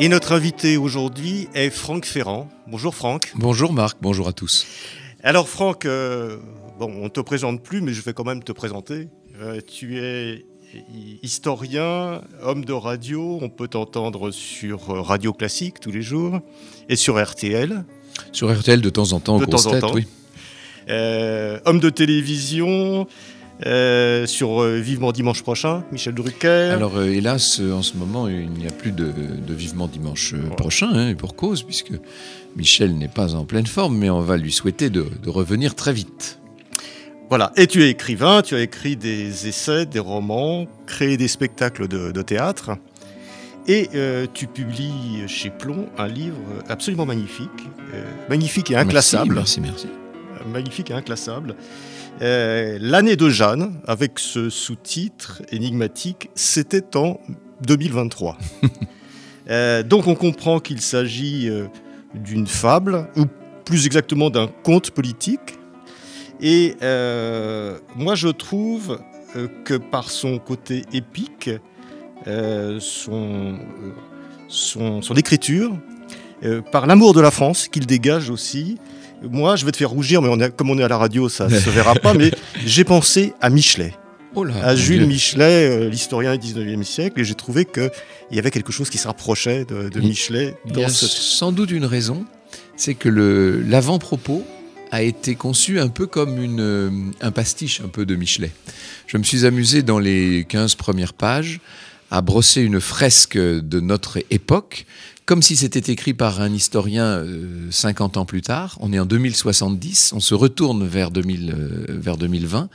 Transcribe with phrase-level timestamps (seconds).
[0.00, 2.48] Et notre invité aujourd'hui est Franck Ferrand.
[2.68, 3.32] Bonjour Franck.
[3.34, 4.64] Bonjour Marc, bonjour à tous.
[5.24, 6.36] Alors Franck, euh,
[6.78, 9.08] bon, on ne te présente plus, mais je vais quand même te présenter.
[9.40, 10.46] Euh, tu es
[11.24, 16.38] historien, homme de radio, on peut t'entendre sur euh, Radio Classique tous les jours
[16.88, 17.84] et sur RTL.
[18.30, 19.94] Sur RTL de temps en temps, de temps en temps.
[19.94, 20.06] oui.
[20.88, 23.08] homme de télévision,
[23.66, 26.70] euh, sur euh, Vivement Dimanche prochain, Michel Drucker.
[26.72, 29.12] Alors euh, hélas, en ce moment, il n'y a plus de,
[29.48, 31.92] Vivement Dimanche prochain, hein, et pour cause, puisque
[32.56, 36.38] Michel n'est pas en pleine forme, mais on va lui souhaiter de, revenir très vite.
[37.30, 41.88] Voilà, et tu es écrivain, tu as écrit des essais, des romans, créé des spectacles
[41.88, 42.70] de, théâtre,
[43.66, 43.90] et
[44.32, 47.50] tu publies chez Plomb un livre absolument magnifique,
[48.30, 49.34] magnifique et inclassable.
[49.34, 49.88] Merci, merci.
[49.88, 50.48] merci.
[50.50, 51.56] magnifique et inclassable.
[52.20, 57.20] Euh, l'année de Jeanne, avec ce sous-titre énigmatique, c'était en
[57.62, 58.38] 2023.
[59.50, 61.68] Euh, donc on comprend qu'il s'agit euh,
[62.14, 63.24] d'une fable, ou
[63.64, 65.58] plus exactement d'un conte politique.
[66.42, 66.76] Et
[67.96, 69.00] moi je trouve
[69.64, 71.48] que par son côté épique,
[72.26, 73.58] son,
[74.48, 75.72] son, écriture,
[76.70, 78.76] par l'amour de la France qu'il dégage aussi,
[79.22, 81.58] moi, je vais te faire rougir, mais comme on est à la radio, ça ne
[81.58, 82.30] se verra pas, mais
[82.64, 83.94] j'ai pensé à Michelet.
[84.34, 87.90] Oh à Jules Michelet, euh, l'historien du 19e siècle, et j'ai trouvé qu'il
[88.30, 90.54] y avait quelque chose qui se rapprochait de, Michelet.
[90.66, 92.24] Dans il y a sans doute une raison,
[92.76, 94.44] c'est que l'avant-propos
[94.90, 96.90] a été conçu un peu comme une, euh,
[97.20, 98.52] un pastiche un peu de Michelet.
[99.06, 101.60] Je me suis amusé dans les 15 premières pages
[102.10, 104.86] à brosser une fresque de notre époque
[105.28, 107.22] comme si c'était écrit par un historien
[107.70, 108.78] 50 euh, ans plus tard.
[108.80, 112.70] On est en 2070, on se retourne vers, 2000, euh, 2020.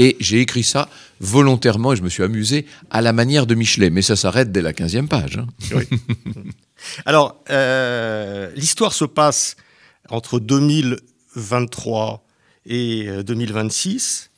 [0.00, 0.88] Et j'ai écrit ça
[1.20, 3.88] volontairement et je me suis amusé à la manière de Michelet.
[3.90, 5.38] Mais ça s'arrête dès la 15e page.
[5.38, 5.46] Hein.
[7.06, 9.54] Alors, euh, l'histoire se passe
[10.08, 12.26] entre 2023
[12.66, 14.30] et 2026.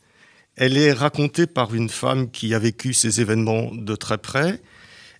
[0.56, 4.60] Elle est racontée par une femme qui a vécu ces événements de très près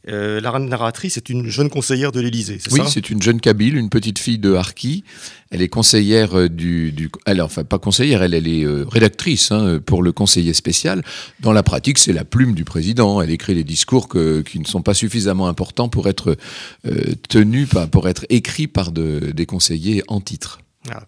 [0.09, 2.85] euh, la narratrice est une jeune conseillère de l'Élysée, c'est oui, ça?
[2.85, 5.03] Oui, c'est une jeune Kabyle, une petite fille de Harki.
[5.51, 9.51] Elle est conseillère euh, du, du elle, enfin pas conseillère, elle, elle est euh, rédactrice
[9.51, 11.03] hein, pour le conseiller spécial.
[11.41, 13.23] Dans la pratique, c'est la plume du président.
[13.23, 16.37] Elle écrit les discours qui ne sont pas suffisamment importants pour être
[17.29, 20.61] tenus, pour être écrits par des conseillers en titre.
[20.91, 21.05] Ah.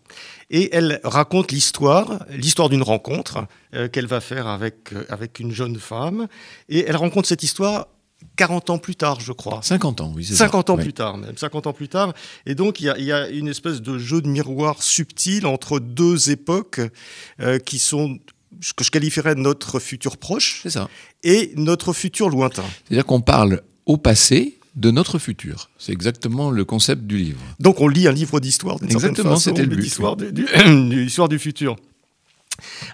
[0.51, 3.47] Et elle raconte l'histoire, l'histoire d'une rencontre
[3.93, 6.29] qu'elle va faire avec, avec une jeune femme.
[6.69, 7.89] Et elle rencontre cette histoire
[8.37, 9.61] 40 ans plus tard, je crois.
[9.63, 10.25] 50 ans, oui.
[10.25, 11.37] 50 ans plus tard, même.
[11.37, 12.13] 50 ans plus tard.
[12.45, 16.81] Et donc, il y, a, une espèce de jeu de miroir subtil entre deux époques
[17.41, 18.19] euh, qui sont
[18.61, 20.89] ce que je qualifierais notre futur proche ça.
[21.23, 22.65] et notre futur lointain.
[22.87, 25.71] C'est-à-dire qu'on parle au passé de notre futur.
[25.79, 27.41] C'est exactement le concept du livre.
[27.59, 29.83] Donc, on lit un livre d'histoire, Exactement, c'était le but.
[29.83, 30.33] L'histoire du,
[31.29, 31.77] du futur.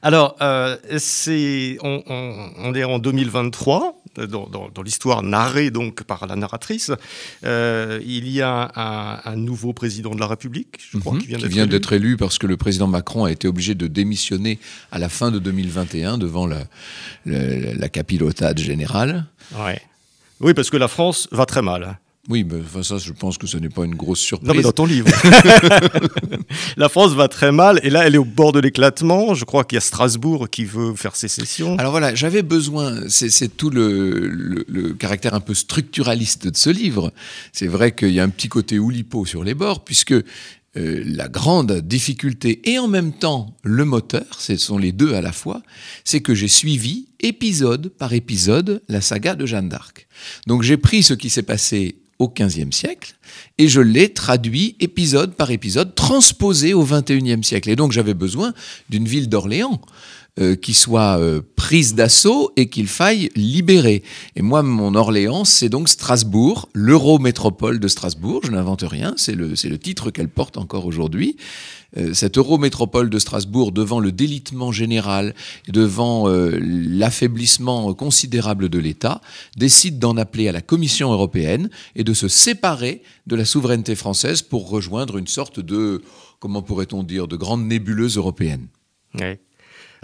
[0.00, 6.90] Alors, euh, c'est, on, on, est en 2023 dans, l'histoire narrée donc par la narratrice,
[7.44, 8.70] euh, il y a
[9.24, 11.20] un, nouveau président de la République, je crois, mhm.
[11.20, 12.16] qui vient d'être élu.
[12.16, 14.58] parce que le président Macron a été obligé de démissionner
[14.90, 16.64] à la fin de 2021 devant la,
[17.26, 19.26] la, capilotade générale.
[20.40, 21.98] Oui, parce que la France va très mal.
[22.28, 24.48] Oui, mais enfin, ça, je pense que ce n'est pas une grosse surprise.
[24.48, 25.08] Non, mais dans ton livre.
[26.76, 29.34] la France va très mal, et là, elle est au bord de l'éclatement.
[29.34, 31.76] Je crois qu'il y a Strasbourg qui veut faire sécession.
[31.78, 37.12] Alors voilà, j'avais besoin, c'est tout le, le, caractère un peu structuraliste de ce livre.
[37.52, 40.22] C'est vrai qu'il y a un petit côté oulipo sur les bords, puisque euh,
[40.74, 45.32] la grande difficulté et en même temps le moteur, ce sont les deux à la
[45.32, 45.60] fois,
[46.02, 50.06] c'est que j'ai suivi épisode par épisode la saga de Jeanne d'Arc.
[50.46, 53.14] Donc j'ai pris ce qui s'est passé au XVe siècle,
[53.58, 57.68] et je l'ai traduit épisode par épisode, transposé au XXIe siècle.
[57.70, 58.52] Et donc j'avais besoin
[58.88, 59.80] d'une ville d'Orléans
[60.40, 64.02] euh, qui soit euh, prise d'assaut et qu'il faille libérer.
[64.34, 68.40] Et moi, mon Orléans, c'est donc Strasbourg, l'Eurométropole de Strasbourg.
[68.42, 71.36] Je n'invente rien, c'est le, le titre qu'elle porte encore aujourd'hui.
[71.98, 75.34] Euh, cette Eurométropole de Strasbourg, devant le délitement général,
[75.68, 79.20] devant l'affaiblissement considérable de l'État,
[79.58, 84.40] décide d'en appeler à la Commission européenne et de se séparer de la souveraineté française
[84.40, 86.00] pour rejoindre une sorte de,
[86.40, 88.68] comment pourrait-on dire, de grande nébuleuse européenne.
[89.20, 89.36] Oui.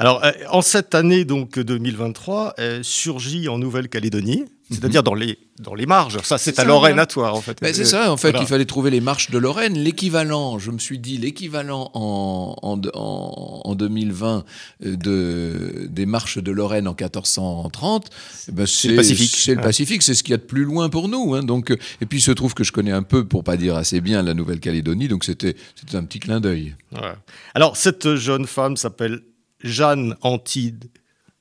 [0.01, 5.75] Alors, euh, en cette année donc 2023, euh, surgit en Nouvelle-Calédonie, c'est-à-dire dans les, dans
[5.75, 6.19] les marges.
[6.23, 7.59] Ça, c'est à Lorraine à toi, en fait.
[7.61, 9.77] Ben, c'est ça, en fait, il fallait trouver les marches de Lorraine.
[9.77, 14.45] L'équivalent, je me suis dit, l'équivalent en, en, en, 2020
[14.85, 18.09] euh, de, des marches de Lorraine en 1430,
[18.49, 19.35] eh ben c'est le Pacifique.
[19.35, 21.35] C'est le Pacifique, c'est ce qu'il y a de plus loin pour nous.
[21.35, 21.43] Hein.
[21.43, 24.01] donc, et puis, il se trouve que je connais un peu, pour pas dire assez
[24.01, 25.57] bien, la Nouvelle-Calédonie, donc c'était
[25.93, 26.77] un petit clin d'œil.
[27.57, 29.23] Alors, cette jeune femme s'appelle
[29.63, 30.87] Jeanne Antide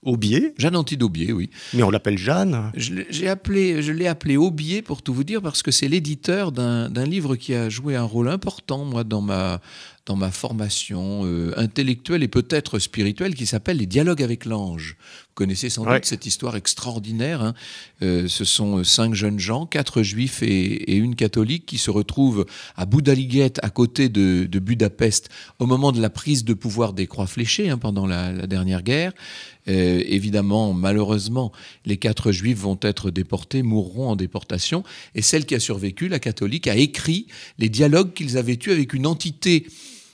[0.03, 0.53] Aubier.
[0.57, 1.49] Jeanne Antide Aubier, oui.
[1.73, 2.71] Mais on l'appelle Jeanne.
[2.75, 7.05] Je, appelé, je l'ai appelé Aubier pour tout vous dire parce que c'est l'éditeur d'un
[7.05, 9.59] livre qui a joué un rôle important, moi, dans ma,
[10.07, 14.95] dans ma formation euh, intellectuelle et peut-être spirituelle qui s'appelle Les dialogues avec l'ange.
[14.99, 17.41] Vous connaissez sans doute cette histoire extraordinaire.
[17.41, 17.53] Hein.
[18.01, 22.45] Euh, ce sont euh, cinq jeunes gens, quatre juifs et, une catholique qui se retrouvent
[22.77, 27.27] à Boudaliguette, à côté de, Budapest, au moment de la prise de pouvoir des croix
[27.27, 29.11] fléchées hein, pendant la, dernière guerre.
[29.67, 31.51] évidemment, malheureusement,
[31.85, 34.83] les quatre juifs vont être déportés, mourront en déportation.
[35.13, 37.27] Et celle qui a survécu, la catholique, a écrit
[37.59, 39.67] les dialogues qu'ils avaient eus avec une entité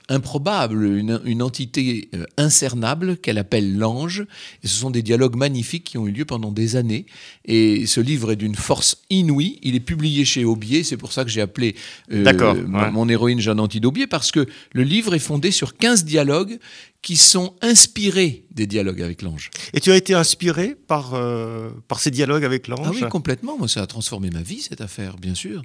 [0.10, 4.26] improbable, une, entité euh, incernable qu'elle appelle l'ange.
[4.64, 7.06] Et ce sont des dialogues magnifiques qui ont eu lieu pendant des années.
[7.46, 9.60] Et ce livre est d'une force inouïe.
[9.62, 10.84] Il est publié chez Aubier.
[10.84, 11.76] C'est pour ça que j'ai appelé
[12.12, 16.60] euh, mon, héroïne Jeanne Antide Aubier, parce que le livre est fondé sur 15 dialogues
[17.02, 19.52] qui sont inspirés des dialogues avec l'ange.
[19.74, 22.86] Et tu as été inspiré par, euh, par ces dialogues avec l'ange?
[22.86, 23.58] Ah oui, complètement.
[23.58, 25.64] Moi, ça a transformé ma vie, cette affaire, bien sûr.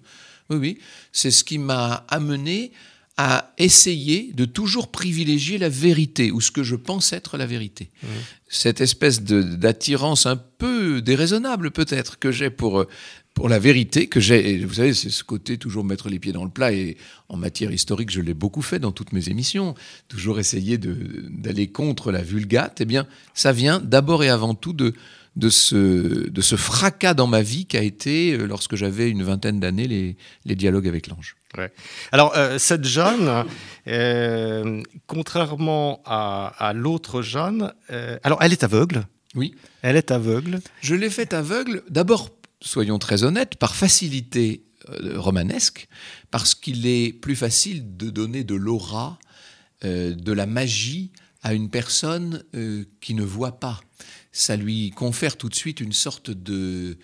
[0.50, 0.78] Oui, oui.
[1.12, 2.72] C'est ce qui m'a amené
[3.18, 7.90] à essayer de toujours privilégier la vérité, ou ce que je pense être la vérité.
[8.02, 8.06] Mmh.
[8.48, 12.86] Cette espèce d'attirance un peu déraisonnable peut-être que j'ai pour,
[13.34, 16.44] pour la vérité, que j'ai, vous savez, c'est ce côté toujours mettre les pieds dans
[16.44, 16.96] le plat, et
[17.28, 19.74] en matière historique, je l'ai beaucoup fait dans toutes mes émissions,
[20.06, 24.94] toujours essayer d'aller contre la vulgate, eh bien, ça vient d'abord et avant tout de,
[25.34, 29.60] de ce, de ce fracas dans ma vie qu'a été, euh, lorsque j'avais une vingtaine
[29.60, 31.36] d'années, les, les, dialogues avec l'ange.
[32.12, 33.46] Alors, euh, cette Jeanne,
[33.86, 37.72] euh, contrairement à, l'autre Jeanne,
[38.22, 39.06] alors elle est aveugle.
[39.34, 39.54] Oui.
[39.82, 40.60] Elle est aveugle.
[40.80, 42.30] Je l'ai faite aveugle, d'abord,
[42.60, 44.64] soyons très honnêtes, par facilité
[45.14, 45.88] romanesque,
[46.30, 49.18] parce qu'il est plus facile de donner de l'aura,
[49.82, 51.12] de la magie
[51.42, 52.42] à une personne
[53.00, 53.80] qui ne voit pas
[54.38, 56.96] ça lui confère tout de suite une sorte de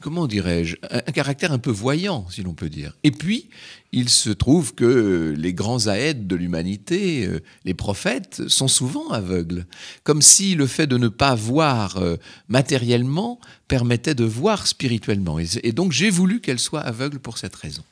[0.00, 2.96] comment dirais-je, un, caractère un peu voyant, si l'on peut dire.
[3.04, 3.48] Et puis,
[3.92, 9.66] il se trouve que les grands aèdes de l'humanité, euh, les prophètes, sont souvent aveugles,
[10.04, 12.16] comme si le fait de ne pas voir euh,
[12.48, 15.38] matériellement permettait de voir spirituellement.
[15.38, 17.82] et donc, j'ai voulu qu'elle soit aveugle pour cette raison.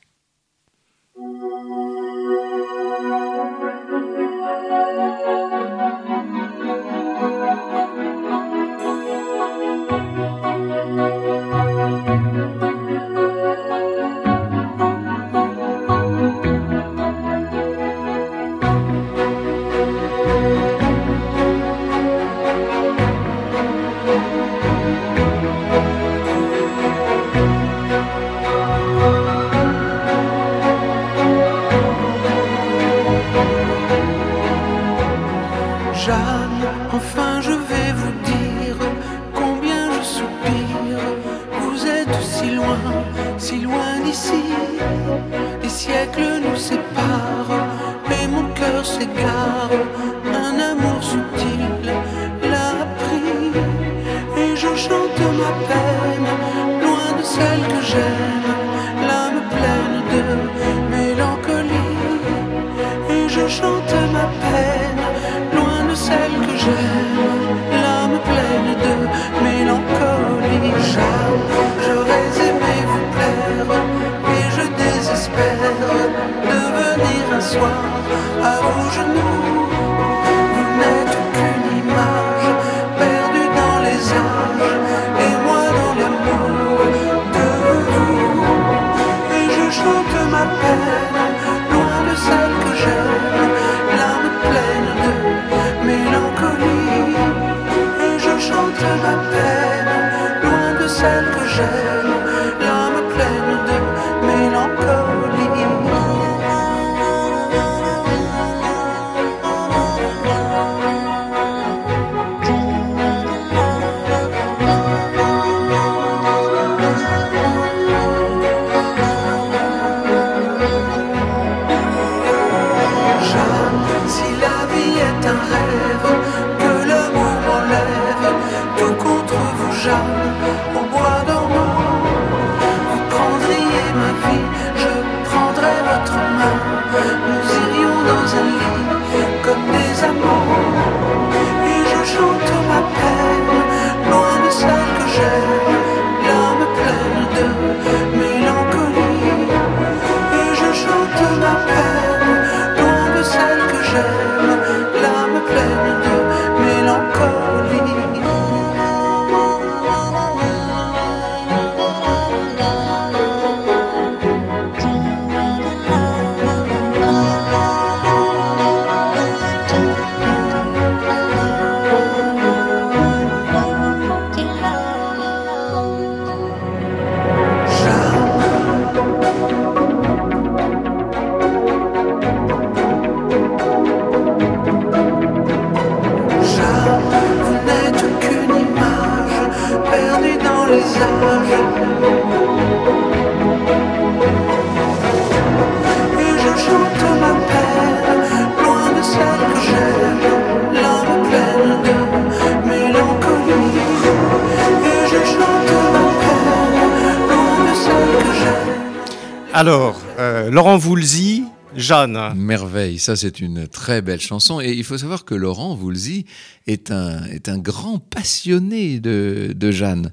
[211.94, 212.34] Jeanne.
[212.36, 214.60] Merveille, ça c'est une très belle chanson.
[214.60, 216.26] Et il faut savoir que Laurent Voulzy
[216.66, 220.10] est un, est un grand passionné de, de Jeanne.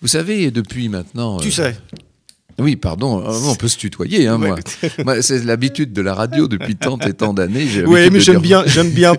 [0.00, 1.38] Vous savez, depuis maintenant...
[1.38, 1.76] Tu sais.
[2.58, 4.56] Oui, pardon, euh, on peut se tutoyer, hein, moi.
[5.04, 7.66] moi c'est l'habitude de la radio depuis tant et tant d'années.
[7.84, 9.14] Oui, mais j'aime bien, j'aime bien,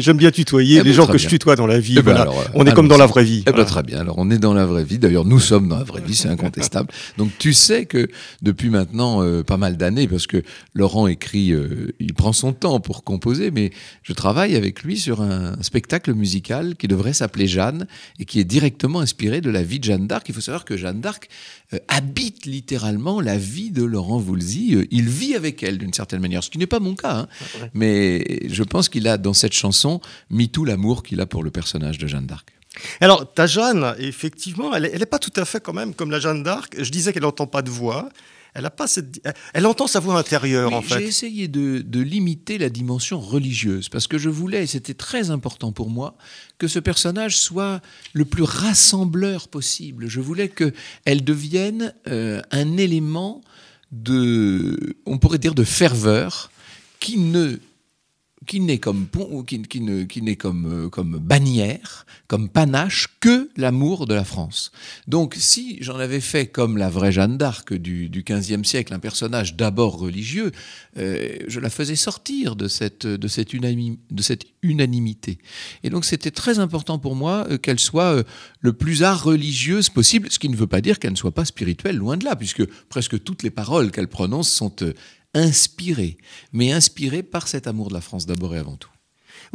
[0.00, 1.94] j'aime bien tutoyer eh les ben, gens que je tutoie dans la vie.
[1.98, 2.32] Eh ben, voilà.
[2.54, 3.44] on est comme dans la vraie vie.
[3.46, 4.00] Eh ben, très bien.
[4.00, 4.98] Alors, on est dans la vraie vie.
[4.98, 6.88] D'ailleurs, nous sommes dans la vraie vie, c'est incontestable.
[7.16, 8.08] Donc, tu sais que
[8.42, 10.42] depuis maintenant euh, pas mal d'années, parce que
[10.74, 13.70] Laurent écrit, euh, il prend son temps pour composer, mais
[14.02, 17.86] je travaille avec lui sur un spectacle musical qui devrait s'appeler Jeanne
[18.18, 20.28] et qui est directement inspiré de la vie de Jeanne d'Arc.
[20.28, 21.28] Il faut savoir que Jeanne d'Arc
[21.86, 22.79] habite littéralement
[23.22, 24.74] la vie de Laurent Voulzy.
[24.74, 27.12] Euh, il vit avec elle d'une certaine manière, ce qui n'est pas mon cas.
[27.12, 27.28] Hein.
[27.74, 31.50] Mais je pense qu'il a dans cette chanson mis tout l'amour qu'il a pour le
[31.50, 32.48] personnage de Jeanne d'Arc.
[33.00, 36.42] Alors, ta Jeanne, effectivement, elle n'est pas tout à fait quand même comme la Jeanne
[36.42, 36.76] d'Arc.
[36.78, 38.08] Je disais qu'elle n'entend pas de voix.
[38.54, 39.20] Elle a pas cette...
[39.54, 40.98] Elle entend sa voix intérieure, en fait.
[40.98, 45.30] J'ai essayé de, de, limiter la dimension religieuse, parce que je voulais, et c'était très
[45.30, 46.16] important pour moi,
[46.58, 47.80] que ce personnage soit
[48.12, 50.08] le plus rassembleur possible.
[50.08, 53.40] Je voulais qu'elle devienne euh, un élément
[53.92, 56.50] de, on pourrait dire, de ferveur
[56.98, 57.58] qui ne
[58.50, 63.06] qui n'est comme pont, qui, qui, ne, qui n'est comme, euh, comme bannière, comme panache
[63.20, 64.72] que l'amour de la France.
[65.06, 68.98] Donc, si j'en avais fait comme la vraie Jeanne d'Arc du, du XVe siècle, un
[68.98, 70.50] personnage d'abord religieux,
[70.98, 75.38] euh, je la faisais sortir de cette, de, cette de cette unanimité.
[75.84, 78.24] Et donc, c'était très important pour moi euh, qu'elle soit
[78.58, 81.44] le plus art religieuse possible, ce qui ne veut pas dire qu'elle ne soit pas
[81.44, 84.74] spirituelle, loin de là, puisque presque toutes les paroles qu'elle prononce sont
[85.34, 86.18] inspiré,
[86.52, 88.90] mais inspiré par cet amour de la France d'abord et avant tout.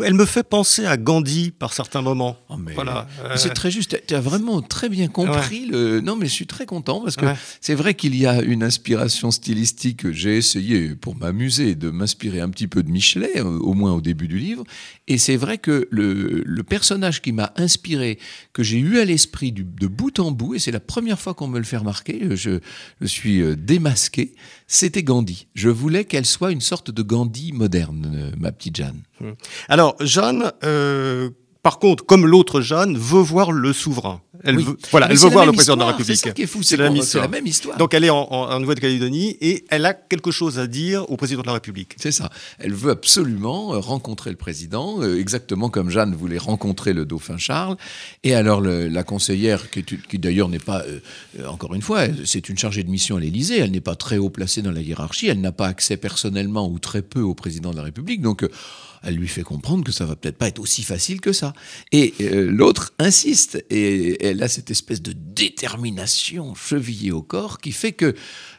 [0.03, 2.37] Elle me fait penser à Gandhi par certains moments.
[2.49, 3.07] Oh, voilà.
[3.37, 4.01] C'est très juste.
[4.07, 6.01] Tu as vraiment très bien compris le.
[6.01, 7.25] Non, mais je suis très content parce que
[7.61, 10.11] c'est vrai qu'il y a une inspiration stylistique.
[10.11, 14.01] J'ai essayé, pour m'amuser, de m'inspirer un petit peu de Michelet, euh, au moins au
[14.01, 14.65] début du livre.
[15.07, 18.19] Et c'est vrai que le, le, personnage qui m'a inspiré,
[18.51, 21.47] que j'ai eu à l'esprit de bout en bout, et c'est la première fois qu'on
[21.47, 22.59] me le fait remarquer, je,
[22.99, 24.33] je suis euh, démasqué,
[24.67, 25.47] c'était Gandhi.
[25.53, 29.03] Je voulais qu'elle soit une sorte de Gandhi moderne, euh, ma petite Jeanne.
[29.21, 29.35] Hum.
[29.69, 31.29] Alors, Jeanne, euh,
[31.65, 34.21] par contre, comme l'autre Jeanne, veut voir le souverain.
[34.43, 36.17] Elle veut, voilà, elle veut voir le président de la République.
[36.17, 37.75] C'est ça qui est fou, c'est la, la, même histoire.
[37.79, 41.47] Donc elle est en, Nouvelle-Calédonie et elle a quelque chose à dire au président de
[41.47, 41.95] la République.
[41.99, 42.29] C'est ça.
[42.59, 47.39] Elle veut absolument euh, rencontrer le président, euh, exactement comme Jeanne voulait rencontrer le dauphin
[47.39, 47.77] Charles.
[48.23, 50.83] Et alors la conseillère, qui, qui d'ailleurs n'est pas,
[51.47, 54.29] encore une fois, c'est une chargée de mission à l'Élysée, elle n'est pas très haut
[54.29, 57.77] placée dans la hiérarchie, elle n'a pas accès personnellement ou très peu au président de
[57.77, 58.21] la République.
[58.21, 58.47] Donc
[59.05, 61.53] elle lui fait comprendre que ça va peut-être pas être aussi facile que ça.
[61.91, 67.71] Et euh, l'autre insiste, et elle a cette espèce de détermination chevillée au corps qui
[67.71, 68.15] fait que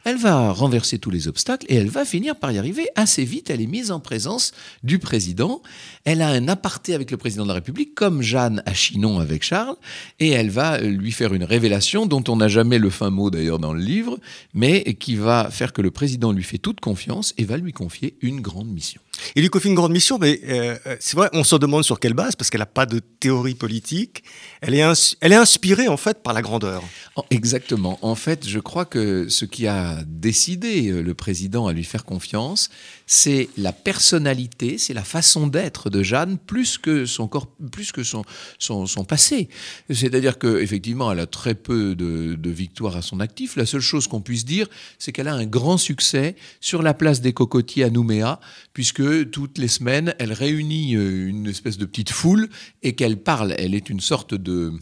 [0.06, 3.50] elle va renverser tous les obstacles et elle va finir par y arriver assez vite.
[3.50, 4.52] Elle est mise en présence
[4.84, 5.62] du président.
[6.04, 9.42] Elle a un aparté avec le président de la République, comme Jeanne à Chinon avec
[9.42, 9.75] Charles,
[10.20, 13.58] et elle va lui faire une révélation dont on n'a jamais le fin mot d'ailleurs
[13.58, 14.16] dans le livre,
[14.54, 18.16] mais qui va faire que le président lui fait toute confiance et va lui confier
[18.22, 19.00] une grande mission.
[19.34, 22.14] Il lui confie une grande mission, mais euh, c'est vrai, on se demande sur quelle
[22.14, 24.22] base, parce qu'elle n'a pas de théorie politique.
[24.60, 26.82] Elle est, elle est inspirée en fait par la grandeur.
[27.30, 27.98] Exactement.
[28.02, 32.04] En fait, je crois que ce qui a décidé euh, le président à lui faire
[32.04, 32.70] confiance,
[33.06, 38.02] c'est la personnalité, c'est la façon d'être de Jeanne, plus que son corps, plus que
[38.02, 38.24] son,
[38.58, 39.48] son passé.
[39.90, 43.56] C'est-à-dire qu'effectivement, elle a très peu de, de victoires à son actif.
[43.56, 47.20] La seule chose qu'on puisse dire, c'est qu'elle a un grand succès sur la place
[47.20, 48.40] des cocotiers à Nouméa,
[48.72, 52.48] puisque toutes les semaines, elle réunit euh, une espèce de petite foule
[52.82, 53.54] et qu'elle parle.
[53.58, 54.72] Elle est une sorte de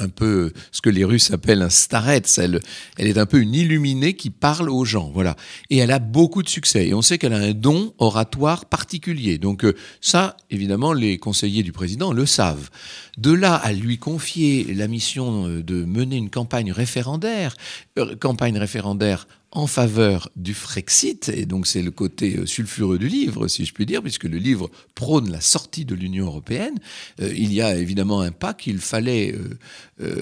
[0.00, 2.22] un peu ce que les Russes appellent un starets.
[2.38, 2.60] Elle,
[2.96, 5.36] elle est un peu une illuminée qui parle aux gens, voilà.
[5.70, 6.88] Et elle a beaucoup de succès.
[6.88, 9.38] Et on sait qu'elle a un don oratoire particulier.
[9.38, 12.70] Donc euh, ça, évidemment, les conseillers du président le savent.
[13.18, 17.56] De là à lui confier la mission euh, de mener une campagne référendaire,
[17.98, 23.08] euh, campagne référendaire en faveur du Frexit, et donc c'est le côté euh, sulfureux du
[23.08, 26.78] livre, si je puis dire, puisque le livre prône la sortie de l'Union européenne,
[27.20, 29.34] il y a évidemment un pas qu'il fallait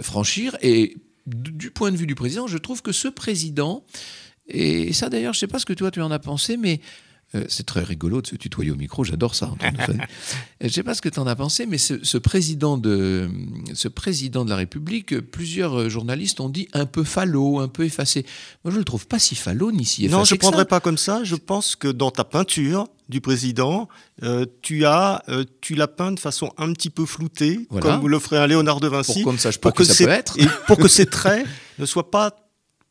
[0.02, 0.96] franchir, et
[1.26, 3.84] du point de vue du président, je trouve que ce président,
[4.48, 6.80] et ça d'ailleurs, je ne sais pas ce que toi tu en as pensé, mais
[7.34, 9.50] euh, c'est très rigolo de se tutoyer au micro, j'adore ça.
[10.60, 13.30] Je ne sais pas ce que tu en as pensé, mais ce, président de,
[13.74, 18.26] ce président de la République, plusieurs journalistes ont dit un peu falot, un peu effacé.
[18.64, 20.18] Moi, je ne le trouve pas si falot ni si effacé.
[20.18, 21.24] Non, je ne prendrais pas comme ça.
[21.24, 23.88] Je pense que dans ta peinture du président,
[24.22, 28.18] euh, tu as, euh, tu l'as peint de façon un petit peu floutée, comme le
[28.18, 29.14] ferait un Léonard de Vinci.
[29.14, 30.38] Pour qu'on ne sache pas pour que, ça peut être.
[30.38, 31.46] Et pour que ses traits
[31.78, 32.30] ne soient pas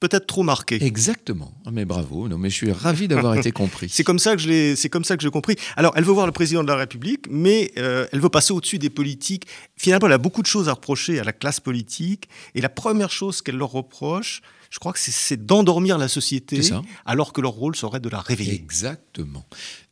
[0.01, 0.83] peut-être trop marqué.
[0.83, 1.53] Exactement.
[1.65, 2.27] Ah, mais bravo.
[2.27, 3.87] Non, mais je suis ravi d'avoir été compris.
[4.01, 5.55] C'est comme ça que je l'ai, c'est comme ça que j'ai compris.
[5.77, 8.79] Alors, elle veut voir le président de la République, mais euh, elle veut passer au-dessus
[8.79, 9.45] des politiques.
[9.77, 12.27] Finalement, elle a beaucoup de choses à reprocher à la classe politique.
[12.55, 14.41] Et la première chose qu'elle leur reproche,
[14.71, 16.61] je crois que c'est d'endormir la société,
[17.05, 18.55] alors que leur rôle serait de la réveiller.
[18.55, 19.45] Exactement.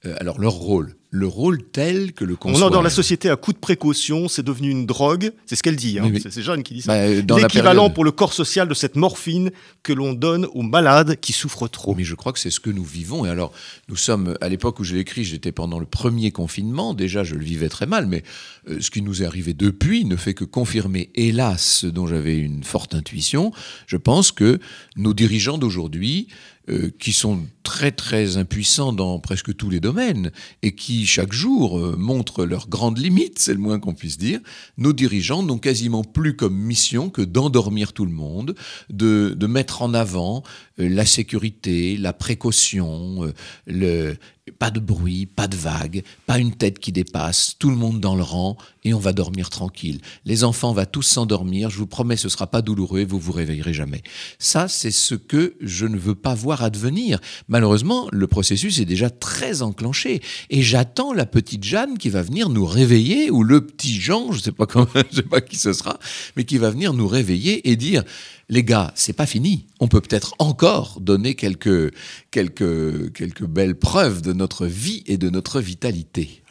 [0.06, 2.66] Euh, alors leur rôle, le rôle tel que le conçoit.
[2.66, 5.75] On endort la société à coup de précaution, c'est devenu une drogue, c'est ce qu'elle
[5.75, 6.12] dit, hein.
[6.30, 6.93] c'est Jeanne qui dit ça.
[7.24, 9.50] Bah, L'équivalent pour le corps social de cette morphine
[9.82, 11.95] que l'on donne aux malades qui souffrent trop.
[11.95, 13.26] Mais je crois que c'est ce que nous vivons.
[13.26, 13.52] Et alors,
[13.88, 17.34] nous sommes, à l'époque où je l'ai écrit, j'étais pendant le premier confinement, déjà je
[17.34, 18.24] le vivais très mal, mais
[18.69, 22.38] euh, ce qui nous est arrivé depuis ne fait que confirmer, hélas, ce dont j'avais
[22.38, 23.52] une forte intuition.
[23.88, 24.60] Je pense que
[24.95, 26.28] nos dirigeants d'aujourd'hui,
[26.69, 31.79] euh, qui sont très très impuissants dans presque tous les domaines et qui chaque jour
[31.79, 34.39] euh, montrent leurs grandes limites, c'est le moins qu'on puisse dire,
[34.77, 38.55] nos dirigeants n'ont quasiment plus comme mission que d'endormir tout le monde,
[38.89, 40.43] de, de mettre en avant
[40.79, 43.34] euh, la sécurité, la précaution,
[43.65, 44.15] le,
[44.51, 48.15] pas de bruit, pas de vagues, pas une tête qui dépasse, tout le monde dans
[48.15, 49.99] le rang et on va dormir tranquille.
[50.25, 53.73] Les enfants vont tous s'endormir, je vous promets ce sera pas douloureux, vous vous réveillerez
[53.73, 54.01] jamais.
[54.38, 57.19] Ça c'est ce que je ne veux pas voir advenir.
[57.47, 62.49] Malheureusement, le processus est déjà très enclenché et j'attends la petite Jeanne qui va venir
[62.49, 65.73] nous réveiller ou le petit Jean, je sais pas comment, je sais pas qui ce
[65.73, 65.99] sera,
[66.35, 68.03] mais qui va venir nous réveiller et dire
[68.49, 69.67] les gars, c'est pas fini.
[69.79, 71.93] On peut peut-être encore donner quelques,
[72.31, 76.43] quelques, quelques belles preuves de notre vie et de notre vitalité.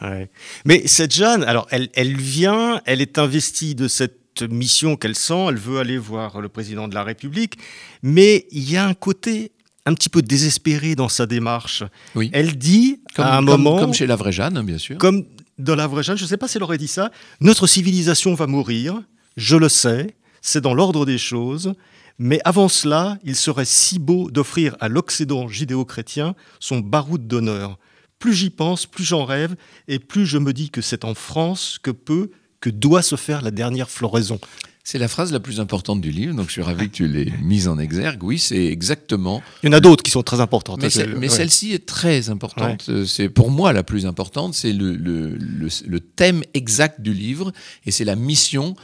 [0.65, 5.47] Mais cette Jeanne, alors elle, elle vient, elle est investie de cette mission qu'elle sent,
[5.49, 7.57] elle veut aller voir le président de la République,
[8.01, 9.51] mais il y a un côté
[9.85, 11.83] un petit peu désespéré dans sa démarche.
[12.15, 12.29] Oui.
[12.31, 13.77] Elle dit comme, à un moment...
[13.77, 14.97] Comme chez la vraie Jeanne, hein, bien sûr.
[14.97, 15.25] Comme
[15.57, 18.33] dans la vraie Jeanne, je ne sais pas si elle aurait dit ça, notre civilisation
[18.35, 19.01] va mourir,
[19.35, 21.73] je le sais, c'est dans l'ordre des choses,
[22.17, 27.79] mais avant cela, il serait si beau d'offrir à l'Occident judéo-chrétien son baroud d'honneur.
[28.19, 29.55] Plus j'y pense, plus j'en rêve,
[29.87, 33.41] et plus je me dis que c'est en France que peut, que doit se faire
[33.41, 34.39] la dernière floraison.
[34.83, 37.31] C'est la phrase la plus importante du livre, donc je suis ravi que tu l'aies
[37.43, 38.23] mise en exergue.
[38.23, 39.43] Oui, c'est exactement.
[39.61, 40.81] Il y en a d'autres qui sont très importantes.
[41.17, 42.89] Mais, celle-ci est très importante.
[43.05, 44.55] C'est pour moi la plus importante.
[44.55, 47.51] C'est le, le, le, thème exact du livre
[47.85, 48.75] et c'est la mission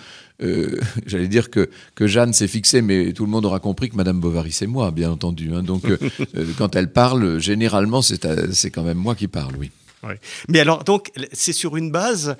[0.41, 3.95] euh, j'allais dire que, que Jeanne s'est fixée, mais tout le monde aura compris que
[3.95, 5.53] Madame Bovary, c'est moi, bien entendu.
[5.53, 5.63] Hein.
[5.63, 5.97] Donc, euh,
[6.35, 9.71] euh, quand elle parle, généralement, c'est quand même moi qui parle, oui.
[10.49, 12.37] Mais alors, donc, c'est sur une base,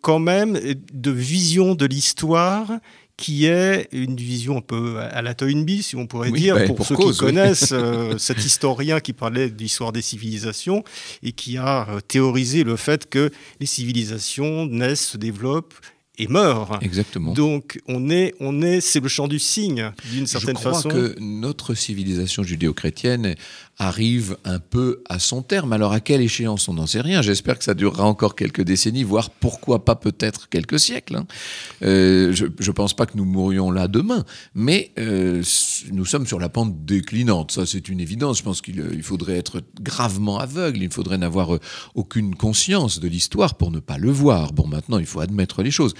[0.00, 0.58] quand même,
[0.92, 2.72] de vision de l'histoire
[3.16, 6.84] qui est une vision un peu à la Toynbee, si on pourrait dire, ben, pour,
[6.84, 7.72] ceux qui connaissent
[8.18, 10.82] cet historien qui parlait de l'histoire des civilisations
[11.22, 15.74] et qui a théorisé le fait que les civilisations naissent, se développent
[16.18, 16.82] et meurt.
[16.82, 17.32] Exactement.
[17.32, 20.90] Donc on est, on est, c'est le champ du signe d'une certaine façon.
[20.90, 23.34] Je crois que notre civilisation judéo-chrétienne
[23.82, 25.72] arrive un peu à son terme.
[25.72, 27.22] Alors à quelle échéance on n'en sait rien.
[27.22, 31.16] J'espère que ça durera encore quelques décennies, voire pourquoi pas peut-être quelques siècles.
[31.16, 31.26] Hein.
[31.82, 35.42] Euh, je ne pense pas que nous mourions là demain, mais euh,
[35.92, 37.52] nous sommes sur la pente déclinante.
[37.52, 38.38] Ça c'est une évidence.
[38.38, 40.82] Je pense qu'il euh, faudrait être gravement aveugle.
[40.82, 41.58] Il faudrait n'avoir
[41.94, 44.52] aucune conscience de l'histoire pour ne pas le voir.
[44.52, 45.94] Bon, maintenant il faut admettre les choses.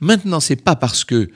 [0.00, 1.30] Maintenant, c'est pas parce que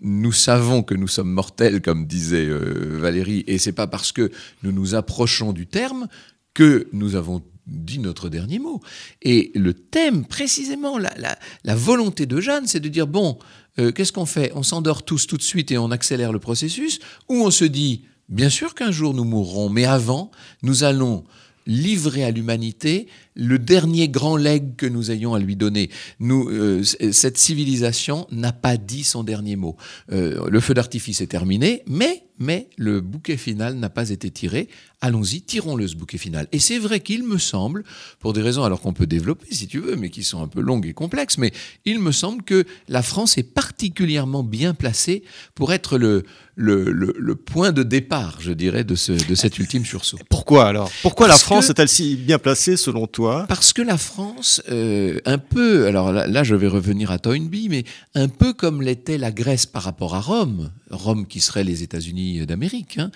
[0.00, 4.30] nous savons que nous sommes mortels, comme disait euh, Valérie, et c'est pas parce que
[4.62, 6.08] nous nous approchons du terme
[6.54, 8.80] que nous avons dit notre dernier mot.
[9.22, 13.38] Et le thème, précisément, la, volonté de Jeanne, c'est de dire, bon,
[13.78, 14.52] euh, qu'est-ce qu'on fait?
[14.54, 18.04] On s'endort tous tout de suite et on accélère le processus, ou on se dit,
[18.28, 20.30] bien sûr qu'un jour nous mourrons, mais avant,
[20.62, 21.24] nous allons
[21.66, 25.90] livrer à l'humanité le dernier grand legs que nous ayons à lui donner.
[26.20, 29.76] Nous, euh, cette civilisation n'a pas dit son dernier mot.
[30.12, 34.68] Euh, le feu d'artifice est terminé, mais, mais le bouquet final n'a pas été tiré.
[35.00, 36.46] Allons-y, tirons-le ce bouquet final.
[36.52, 37.84] Et c'est vrai qu'il me semble,
[38.20, 40.60] pour des raisons alors qu'on peut développer si tu veux, mais qui sont un peu
[40.60, 41.52] longues et complexes, mais
[41.84, 45.24] il me semble que la France est particulièrement bien placée
[45.54, 46.24] pour être le,
[46.56, 50.18] le, le, point de départ, je dirais, de, ce, de cet ultime sursaut.
[50.28, 50.90] Pourquoi alors?
[51.02, 53.46] Pourquoi la France est-elle si bien placée selon toi?
[53.48, 57.84] Parce que la France, euh, un peu, alors là, je vais revenir à Toynbee, mais
[58.14, 62.46] un peu comme l'était la Grèce par rapport à Rome, Rome qui serait les États-Unis
[62.46, 63.10] d'Amérique, hein,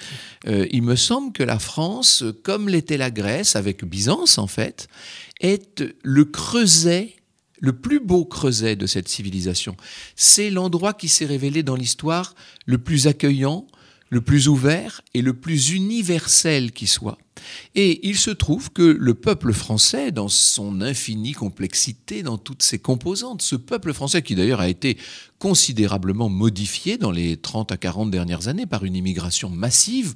[0.48, 4.88] euh, il me semble que la France, comme l'était la Grèce, avec Byzance en fait,
[5.40, 7.14] est le creuset
[7.60, 9.76] le plus beau creuset de cette civilisation.
[10.16, 12.34] C'est l'endroit qui s'est révélé dans l'histoire
[12.66, 13.66] le plus accueillant,
[14.10, 17.18] le plus ouvert et le plus universel qui soit.
[17.74, 22.78] Et il se trouve que le peuple français, dans son infinie complexité, dans toutes ses
[22.78, 24.96] composantes, ce peuple français qui d'ailleurs a été
[25.38, 30.14] considérablement modifié dans les 30 à 40 dernières années par une immigration massive,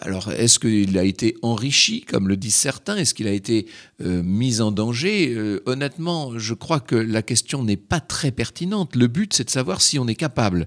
[0.00, 2.96] alors, est-ce qu'il a été enrichi, comme le disent certains?
[2.96, 3.66] Est-ce qu'il a été
[4.02, 5.32] euh, mis en danger?
[5.34, 8.94] Euh, Honnêtement, je crois que la question n'est pas très pertinente.
[8.94, 10.66] Le but, c'est de savoir si on est capable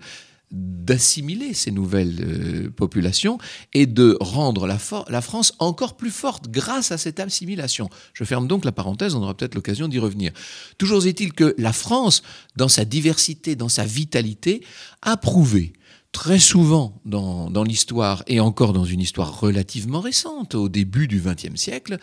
[0.52, 3.38] d'assimiler ces nouvelles euh, populations
[3.74, 7.88] et de rendre la, la, France encore plus forte grâce à cette assimilation.
[8.14, 10.32] Je ferme donc la parenthèse, on aura peut-être l'occasion d'y revenir.
[10.80, 12.24] Toujours est-il que la France,
[12.56, 14.64] dans sa diversité, dans sa vitalité,
[15.04, 15.74] a prouvé
[16.12, 21.22] très souvent dans, dans l'histoire, et encore dans une histoire relativement récente, au début du
[21.22, 21.98] XXe siècle,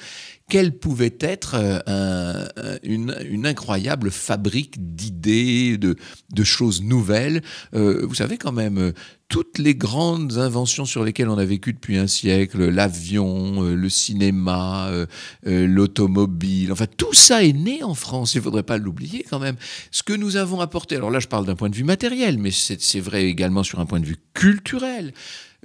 [0.49, 1.57] quelle pouvait être
[1.89, 2.47] euh,
[2.83, 5.97] une, une, incroyable fabrique d'idées, de,
[6.33, 7.43] de, choses nouvelles.
[7.75, 8.93] Euh, vous savez quand même,
[9.29, 14.91] toutes les grandes inventions sur lesquelles on a vécu depuis un siècle, l'avion, le cinéma,
[15.45, 19.57] l'automobile, enfin tout ça est né en France, il ne faudrait pas l'oublier quand même.
[19.91, 22.51] Ce que nous avons apporté, alors là je parle d'un point de vue matériel, mais
[22.53, 25.13] c'est vrai également sur un point de vue culturel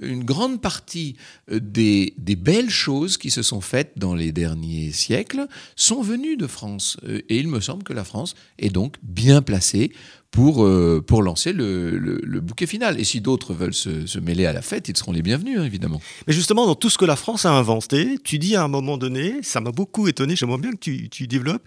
[0.02, 1.16] une grande partie
[1.50, 5.46] euh, des, belles choses qui se sont faites dans les derniers siècles
[5.76, 6.96] sont venues de France.
[7.04, 9.92] Euh, et il me semble que la France est donc bien placée
[10.32, 12.98] pour, euh, pour lancer le, bouquet final.
[12.98, 16.00] Et si d'autres veulent se, mêler à la fête, ils seront les bienvenus, hein, évidemment.
[16.26, 18.98] Mais justement, dans tout ce que la France a inventé, tu dis à un moment
[18.98, 21.62] donné, ça m'a beaucoup étonné, j'aimerais bien que tu, tu développes,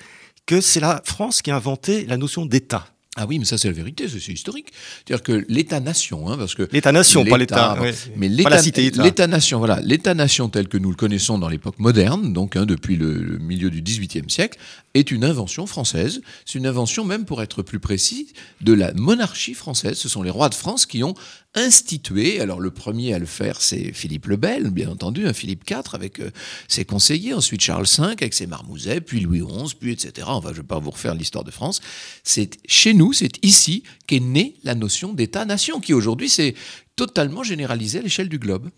[0.45, 2.94] que c'est la France qui a inventé la notion d'État.
[3.17, 4.73] Ah oui, mais ça c'est la vérité, c'est historique.
[5.05, 7.77] C'est-à-dire que l'État-nation, hein, parce que l'État-nation, pas l'État,
[8.17, 12.97] mais l'État-nation, voilà, l'État-nation tel que nous le connaissons dans l'époque moderne, donc hein, depuis
[12.97, 14.59] le, milieu du XVIIIe siècle,
[14.95, 16.21] est une invention française.
[16.45, 19.97] C'est une invention même, pour être plus précis, de la monarchie française.
[19.97, 21.15] Ce sont les rois de France qui ont
[21.55, 22.39] institué.
[22.39, 25.93] Alors le premier à le faire, c'est Philippe le Bel, bien entendu, un Philippe IV
[25.93, 26.31] avec euh,
[26.67, 30.27] ses conseillers, ensuite Charles V avec ses marmousets, puis Louis XI, puis etc.
[30.29, 31.81] Enfin, je ne vais pas vous refaire l'histoire de France.
[32.23, 36.55] C'est chez nous, c'est ici qu'est née la notion d'État-nation, qui aujourd'hui s'est
[36.95, 38.69] totalement généralisée à l'échelle du globe.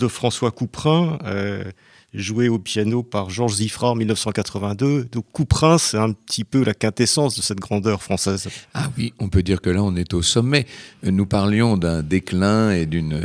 [0.00, 1.18] De François Couperin,
[2.12, 5.08] joué au piano par Georges Ziffra en 1982.
[5.12, 8.48] Donc Couperin, c'est un petit peu la quintessence de cette grandeur française.
[8.74, 10.66] Ah oui, on peut dire que là, on est au sommet.
[11.02, 13.20] Nous parlions d'un déclin et d'une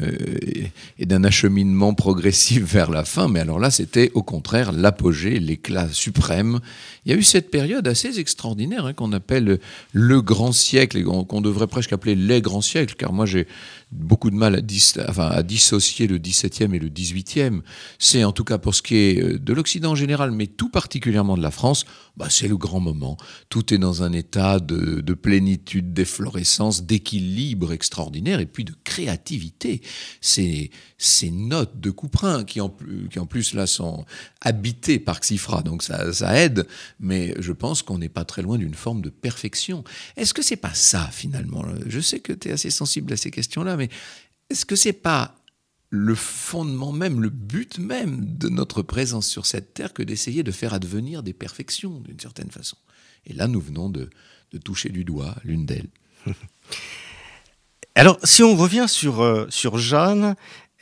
[1.00, 5.90] et d'un acheminement progressif vers la fin, mais alors là, c'était au contraire l'apogée, l'éclat
[5.90, 6.60] suprême.
[7.06, 9.60] Il y a eu cette période assez extraordinaire hein, qu'on appelle
[9.94, 13.48] le grand siècle, et qu'on devrait presque appeler les grands siècles, car moi j'ai
[13.92, 17.62] beaucoup de mal à, à dissocier le 17e et le 18e.
[18.00, 20.70] C'est en tout cas pour ce qui est euh, de l'Occident en général, mais tout
[20.70, 21.86] particulièrement de la France,
[22.18, 23.18] bah, c'est le grand moment.
[23.50, 29.82] Tout est dans un état de, de plénitude, d'efflorescence, d'équilibre extraordinaire et puis de créativité.
[30.22, 34.06] Ces, ces notes de Couperin qui en, plus, qui en plus là sont
[34.42, 36.68] habitées par Xifra, donc ça, ça aide,
[37.00, 39.84] mais je pense qu'on n'est pas très loin d'une forme de perfection.
[40.18, 41.66] Est-ce que c'est pas ça finalement?
[41.88, 43.90] Je sais que tu es assez sensible à ces questions-là, mais
[44.50, 45.36] est-ce que c'est pas
[45.90, 50.52] le fondement même, le but même de notre présence sur cette terre que d'essayer de
[50.52, 52.78] faire advenir des perfections d'une certaine façon.
[53.26, 54.10] Et là, nous venons de,
[54.64, 55.90] toucher du doigt l'une d'elles.
[57.96, 60.36] Alors, si on revient sur, euh, sur Jeanne,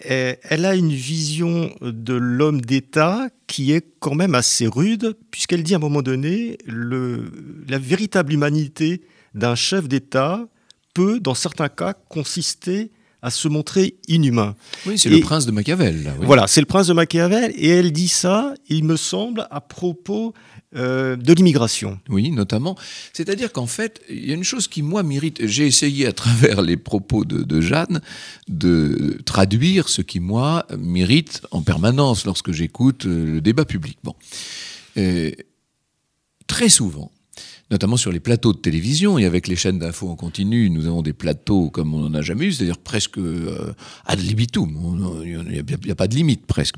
[0.06, 5.63] eh, elle a une vision de l'homme d'État qui est quand même assez rude, puisqu'elle
[5.63, 7.32] dit à un moment donné, le,
[7.68, 9.02] la véritable humanité
[9.34, 10.48] d'un chef d'État
[10.94, 12.92] peut, dans certains cas, consister
[13.23, 14.55] à se montrer inhumain.
[14.86, 16.13] Oui, c'est le prince de Machiavel.
[16.21, 20.33] Voilà, c'est le prince de Machiavel, et elle dit ça, il me semble, à propos
[20.75, 21.99] euh, de l'immigration.
[22.09, 22.75] Oui, notamment.
[23.13, 25.45] C'est-à-dire qu'en fait, il y a une chose qui, moi, mérite.
[25.45, 28.01] J'ai essayé, à travers les propos de, Jeanne,
[28.49, 33.99] de traduire ce qui, moi, mérite en permanence lorsque j'écoute euh, le débat public.
[34.03, 34.15] Bon.
[34.97, 35.31] Euh,
[36.47, 37.09] très souvent,
[37.71, 41.02] notamment sur les plateaux de télévision et avec les chaînes d'infos en continu, nous avons
[41.02, 43.73] des plateaux comme on n'en a jamais eu, c'est-à-dire presque euh,
[44.06, 45.23] ad libitum.
[45.26, 45.39] Il
[45.86, 46.76] n'y a, pas de limite presque.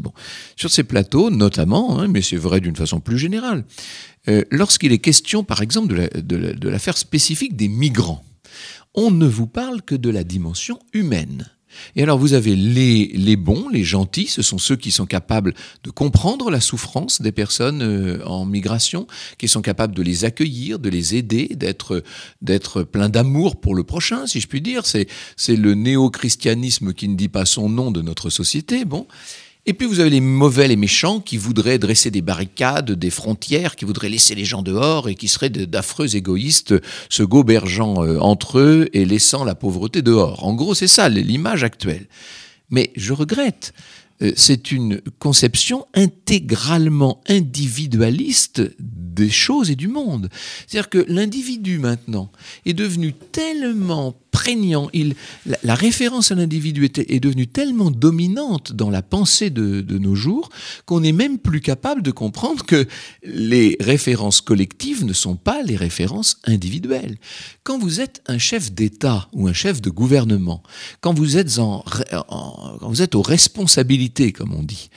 [0.55, 3.65] Sur ces plateaux, notamment, hein, mais c'est vrai d'une façon plus générale,
[4.27, 8.23] euh, lorsqu'il est question, par exemple, de l'affaire spécifique des migrants,
[8.93, 11.49] on ne vous parle que de la dimension humaine.
[11.95, 15.53] Et alors vous avez les, les, bons, les gentils, ce sont ceux qui sont capables
[15.83, 19.07] de comprendre la souffrance des personnes euh, en migration,
[19.37, 22.03] qui sont capables de les accueillir, de les aider, d'être
[22.41, 24.85] d'être plein d'amour pour le prochain, si je puis dire.
[24.85, 28.85] C'est c'est le néo-christianisme qui ne dit pas son nom de notre société.
[28.85, 29.07] Bon.
[29.67, 33.75] Et puis vous avez les mauvais, les méchants qui voudraient dresser des barricades, des frontières,
[33.75, 36.75] qui voudraient laisser les gens dehors et qui seraient d'affreux égoïstes
[37.09, 40.45] se gobergeant euh, entre eux et laissant la pauvreté dehors.
[40.45, 42.07] En gros, c'est ça l'image actuelle.
[42.69, 43.73] Mais je regrette,
[44.21, 50.29] euh, c'est une conception intégralement individualiste des choses et du monde.
[50.67, 52.31] C'est-à-dire que l'individu maintenant
[52.65, 54.89] est devenu tellement prégnant,
[55.63, 60.49] la, référence à l'individu est, devenue tellement dominante dans la pensée de, nos jours
[60.85, 62.85] qu'on n'est même plus capable de comprendre que
[63.23, 67.15] les références collectives ne sont pas les références individuelles.
[67.63, 70.61] Quand vous êtes un chef d'État ou un chef de gouvernement,
[70.99, 74.89] quand vous êtes, en quand vous êtes aux responsabilités, comme on dit,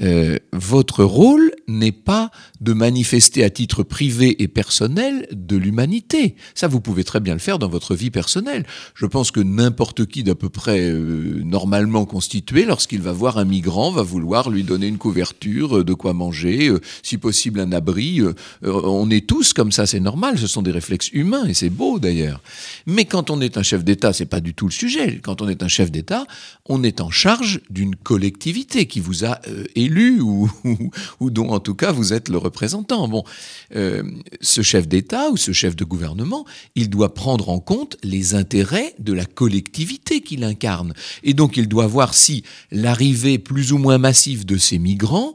[0.00, 2.30] euh, votre rôle n'est pas
[2.60, 6.36] de manifester à titre privé et personnel de l'humanité.
[6.54, 8.64] Ça, vous pouvez très bien le faire dans votre vie personnelle.
[8.94, 13.44] Je pense que n'importe qui d'à peu près euh, normalement constitué, lorsqu'il va voir un
[13.44, 18.20] migrant, va vouloir lui donner une couverture, euh, de quoi manger, si possible un abri.
[18.62, 20.38] on est tous comme ça, c'est normal.
[20.38, 22.40] Ce sont des réflexes humains et c'est beau d'ailleurs.
[22.86, 25.20] Mais quand on est un chef d'État, c'est pas du tout le sujet.
[25.22, 26.26] Quand on est un chef d'État,
[26.66, 29.40] on est en charge d'une collectivité qui vous a
[29.88, 30.50] ou,
[31.20, 33.08] ou, dont en tout cas vous êtes le représentant.
[33.08, 33.24] Bon,
[33.74, 34.02] euh,
[34.40, 38.94] ce chef d'État ou ce chef de gouvernement, il doit prendre en compte les intérêts
[38.98, 40.94] de la collectivité qu'il incarne.
[41.22, 45.34] Et donc il doit voir si l'arrivée plus ou moins massive de ces migrants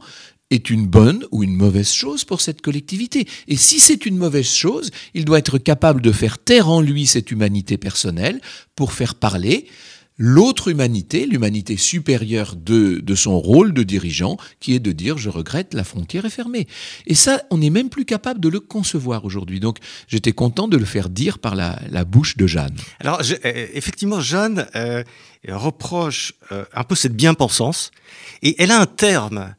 [0.50, 3.28] est une bonne ou une mauvaise chose pour cette collectivité.
[3.48, 7.08] Et si c'est une mauvaise chose, il doit être capable de faire taire en lui
[7.08, 8.39] cette humanité personnelle
[8.76, 9.68] pour faire parler
[10.17, 15.30] l'autre humanité, l'humanité supérieure de, de, son rôle de dirigeant, qui est de dire je
[15.30, 16.67] regrette, la frontière est fermée.
[17.08, 19.60] Et ça, on n'est même plus capable de le concevoir aujourd'hui.
[19.60, 22.76] Donc j'étais content de le faire dire par la, la bouche de Jeanne.
[22.99, 25.04] Alors euh, effectivement, Jeanne euh,
[25.47, 27.91] reproche euh, un peu cette bien-pensance,
[28.41, 29.56] et elle a un terme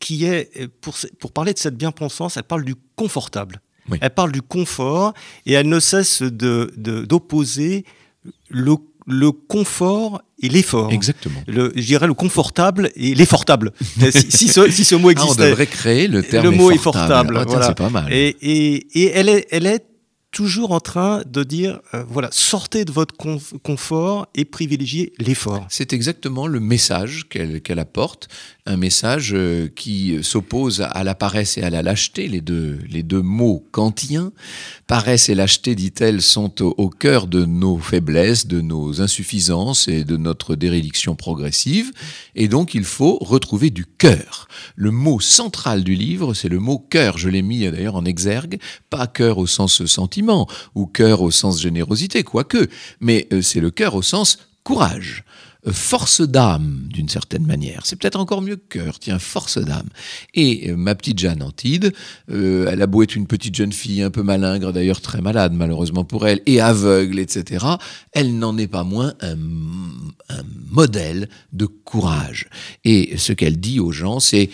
[0.00, 3.60] qui est, pour, pour parler de cette bien-pensance, elle parle du confortable.
[4.00, 5.14] Elle parle du confort,
[5.46, 7.84] et elle ne cesse d'opposer
[8.24, 8.74] de, le
[9.06, 10.92] le confort et l'effort.
[10.92, 11.42] Exactement.
[11.46, 13.72] Le, je dirais le confortable et l'effortable.
[14.10, 15.42] si, ce, si, ce, mot existait.
[15.42, 17.38] Ah, on devrait créer le terme Le mot effortable.
[17.38, 17.66] Ah, voilà.
[17.68, 18.12] C'est pas mal.
[18.12, 19.84] Et, et, et, elle, est, elle est
[20.36, 23.14] toujours en train de dire, euh, voilà, sortez de votre
[23.62, 25.66] confort et privilégiez l'effort.
[25.70, 28.28] C'est exactement le message qu'elle apporte,
[28.66, 33.02] un message euh, qui s'oppose à la paresse et à la lâcheté, les deux, les
[33.02, 34.32] deux mots kantiens.
[34.86, 40.04] Paresse et lâcheté, dit-elle, sont au, au cœur de nos faiblesses, de nos insuffisances et
[40.04, 41.92] de notre déréliction progressive,
[42.34, 44.48] et donc il faut retrouver du cœur.
[44.74, 47.18] Le mot central du livre, c'est le mot cœur.
[47.18, 48.58] Je l'ai mis d'ailleurs en exergue,
[48.90, 52.68] pas cœur au sens sentiment ou cœur au sens générosité, quoique,
[53.00, 55.24] mais euh, c'est le cœur au sens courage
[55.72, 57.82] force d'âme, d'une certaine manière.
[57.84, 59.88] C'est peut-être encore mieux que cœur, tiens, force d'âme.
[60.34, 61.92] Et euh, ma petite Jeanne Antide,
[62.28, 66.04] elle a beau être une petite jeune fille un peu malingre, d'ailleurs très malade malheureusement
[66.04, 67.64] pour elle, et aveugle, etc.,
[68.12, 69.36] elle n'en est pas moins un,
[70.28, 72.48] un modèle de courage.
[72.84, 74.50] Et ce qu'elle dit aux gens, c'est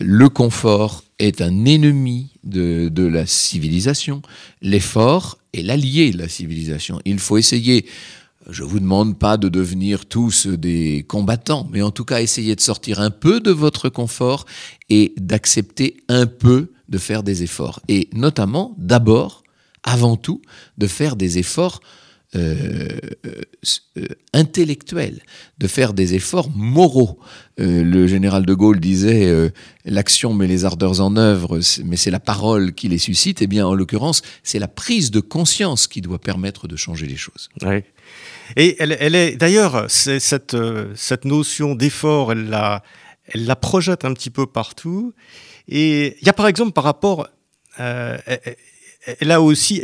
[0.00, 4.22] le confort est un ennemi de, la civilisation.
[4.62, 7.00] L'effort est l'allié de la civilisation.
[7.04, 7.84] Il faut essayer,
[8.50, 12.56] je ne vous demande pas de devenir tous des combattants, mais en tout cas essayer
[12.56, 14.46] de sortir un peu de votre confort
[14.88, 17.80] et d'accepter un peu de faire des efforts.
[17.88, 19.42] Et notamment, d'abord,
[19.82, 20.42] avant tout,
[20.78, 21.80] de faire des efforts
[22.36, 22.86] euh,
[23.26, 25.20] euh, intellectuel,
[25.58, 27.18] de faire des efforts moraux.
[27.58, 29.50] Euh, le général de Gaulle disait
[29.84, 33.42] l'action met les ardeurs en œuvre, mais c'est la parole qui les suscite.
[33.42, 37.16] Eh bien, en l'occurrence, c'est la prise de conscience qui doit permettre de changer les
[37.16, 37.48] choses.
[38.56, 40.56] Et elle, est d'ailleurs cette,
[40.94, 42.82] cette notion d'effort, elle la,
[43.26, 45.14] elle la projette un petit peu partout.
[45.68, 47.28] Et il y a par exemple par rapport
[49.20, 49.80] là aussi,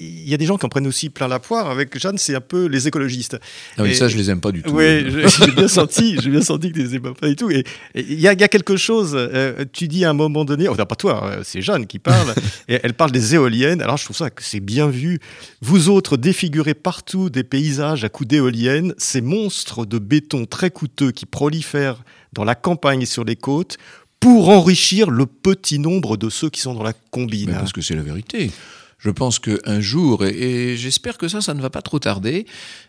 [0.00, 1.70] il y a des gens qui en prennent aussi plein la poire.
[1.70, 3.38] Avec Jeanne, c'est un peu les écologistes.
[3.76, 4.70] Ah oui, ça, je les aime pas du tout.
[4.70, 5.06] Oui,
[5.38, 7.50] j'ai bien senti, j'ai bien senti que tu les aimes pas du tout.
[7.50, 9.12] Et il y, a quelque chose.
[9.14, 12.34] Euh, tu dis à un moment donné, oh, pas toi, hein, c'est Jeanne qui parle.
[12.68, 13.80] et elle parle des éoliennes.
[13.80, 15.20] Alors je trouve ça que c'est bien vu.
[15.62, 21.12] Vous autres défigurez partout des paysages à coups d'éoliennes, ces monstres de béton très coûteux
[21.12, 23.78] qui prolifèrent dans la campagne et sur les côtes
[24.20, 27.52] pour enrichir le petit nombre de ceux qui sont dans la combine.
[27.52, 28.50] parce que c'est la vérité.
[28.98, 32.46] Je pense qu'un jour, et, j'espère que ça, ça ne va pas trop tarder.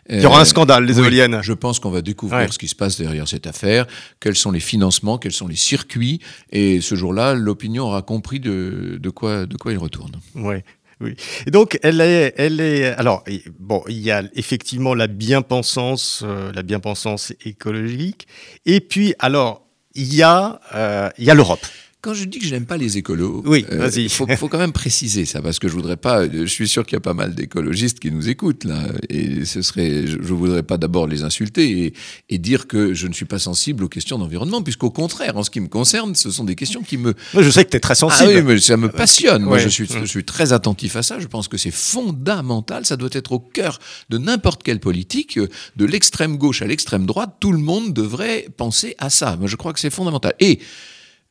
[0.08, 1.40] Il y aura un scandale, les éoliennes.
[1.40, 3.86] Je pense qu'on va découvrir ce qui se passe derrière cette affaire,
[4.18, 8.98] quels sont les financements, quels sont les circuits, et ce jour-là, l'opinion aura compris de,
[9.00, 10.12] de, quoi, de quoi il retourne.
[10.34, 10.56] Oui.
[11.00, 11.14] Oui.
[11.46, 12.84] Et donc, elle est, elle est.
[12.84, 13.24] Alors,
[13.58, 18.26] bon, il y a effectivement la bien-pensance, euh, la bien-pensance écologique.
[18.66, 19.69] Et puis, alors,
[20.00, 21.64] il y a, euh, a l'Europe.
[22.02, 24.72] Quand je dis que je n'aime pas les écolos, oui, euh, il faut, quand même
[24.72, 26.26] préciser ça parce que je voudrais pas.
[26.30, 29.60] Je suis sûr qu'il y a pas mal d'écologistes qui nous écoutent là, et ce
[29.60, 30.06] serait.
[30.06, 31.92] Je, ne voudrais pas d'abord les insulter
[32.30, 35.50] et, dire que je ne suis pas sensible aux questions d'environnement, puisqu'au contraire, en ce
[35.50, 37.12] qui me concerne, ce sont des questions qui me.
[37.34, 38.30] Moi, je sais que tu es très sensible.
[38.32, 39.42] Ah oui, mais ça me passionne.
[39.42, 41.18] Moi, je suis, je suis très attentif à ça.
[41.18, 42.86] Je pense que c'est fondamental.
[42.86, 47.34] Ça doit être au cœur de n'importe quelle politique, de l'extrême gauche à l'extrême droite.
[47.40, 49.36] Tout le monde devrait penser à ça.
[49.36, 50.32] Moi, je crois que c'est fondamental.
[50.40, 50.60] Et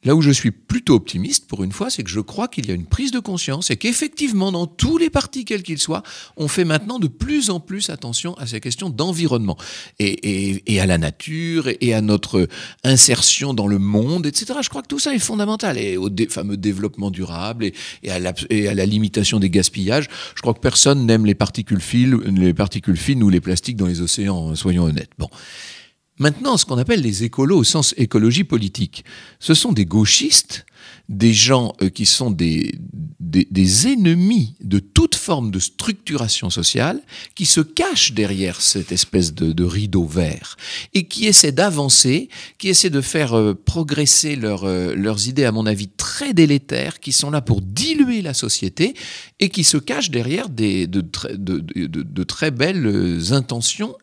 [0.05, 2.71] Là où je suis plutôt optimiste pour une fois, c'est que je crois qu'il y
[2.71, 6.03] a une prise de conscience et qu'effectivement, dans tous les partis, quels qu'ils soient,
[6.37, 9.57] on fait maintenant de plus en plus attention à ces questions d'environnement
[9.99, 12.47] et, à la nature et à notre
[12.85, 14.59] insertion dans le monde, etc.
[14.61, 18.85] Je crois que tout ça est fondamental et au fameux développement durable et, à la,
[18.85, 20.07] limitation des gaspillages.
[20.33, 23.87] Je crois que personne n'aime les particules fines, les particules fines ou les plastiques dans
[23.87, 25.11] les océans, soyons honnêtes.
[25.17, 25.29] Bon.
[26.19, 29.05] Maintenant, ce qu'on appelle les écolos au sens écologie politique,
[29.39, 30.65] ce sont des gauchistes,
[31.09, 32.75] des gens euh, qui sont des,
[33.19, 37.01] des, ennemis de toute forme de structuration sociale,
[37.35, 40.55] qui se cachent derrière cette espèce de, rideau vert
[40.93, 45.65] et qui essaient d'avancer, qui essaient de faire euh, progresser euh, leurs idées, à mon
[45.65, 48.93] avis, très délétères, qui sont là pour diluer la société
[49.39, 53.95] et qui se cachent derrière des, de, de, très belles intentions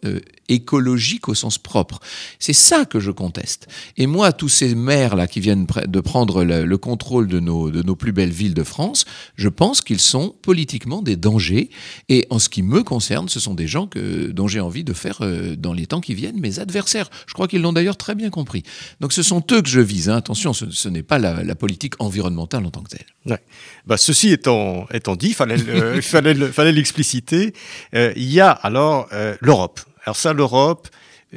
[0.49, 2.01] écologique au sens propre.
[2.39, 3.69] C'est ça que je conteste.
[3.97, 7.95] Et moi, tous ces maires-là qui viennent de prendre le, contrôle de nos, de nos
[7.95, 9.05] plus belles villes de France,
[9.37, 11.69] je pense qu'ils sont politiquement des dangers.
[12.09, 14.95] Et en ce qui me concerne, ce sont des gens que, dont j'ai envie de
[14.95, 17.11] faire, euh, dans les temps qui viennent, mes adversaires.
[17.27, 18.63] Je crois qu'ils l'ont d'ailleurs très bien compris.
[19.01, 20.09] Donc ce sont eux que je vise.
[20.09, 20.17] Hein.
[20.17, 23.39] Attention, ce, n'est pas la, politique environnementale en tant que telle.
[23.87, 27.53] Bah, ceci étant, étant dit, il fallait l'expliciter.
[27.95, 29.81] Euh, il y a alors euh, l'Europe.
[30.07, 30.89] Alors ça, l'Europe,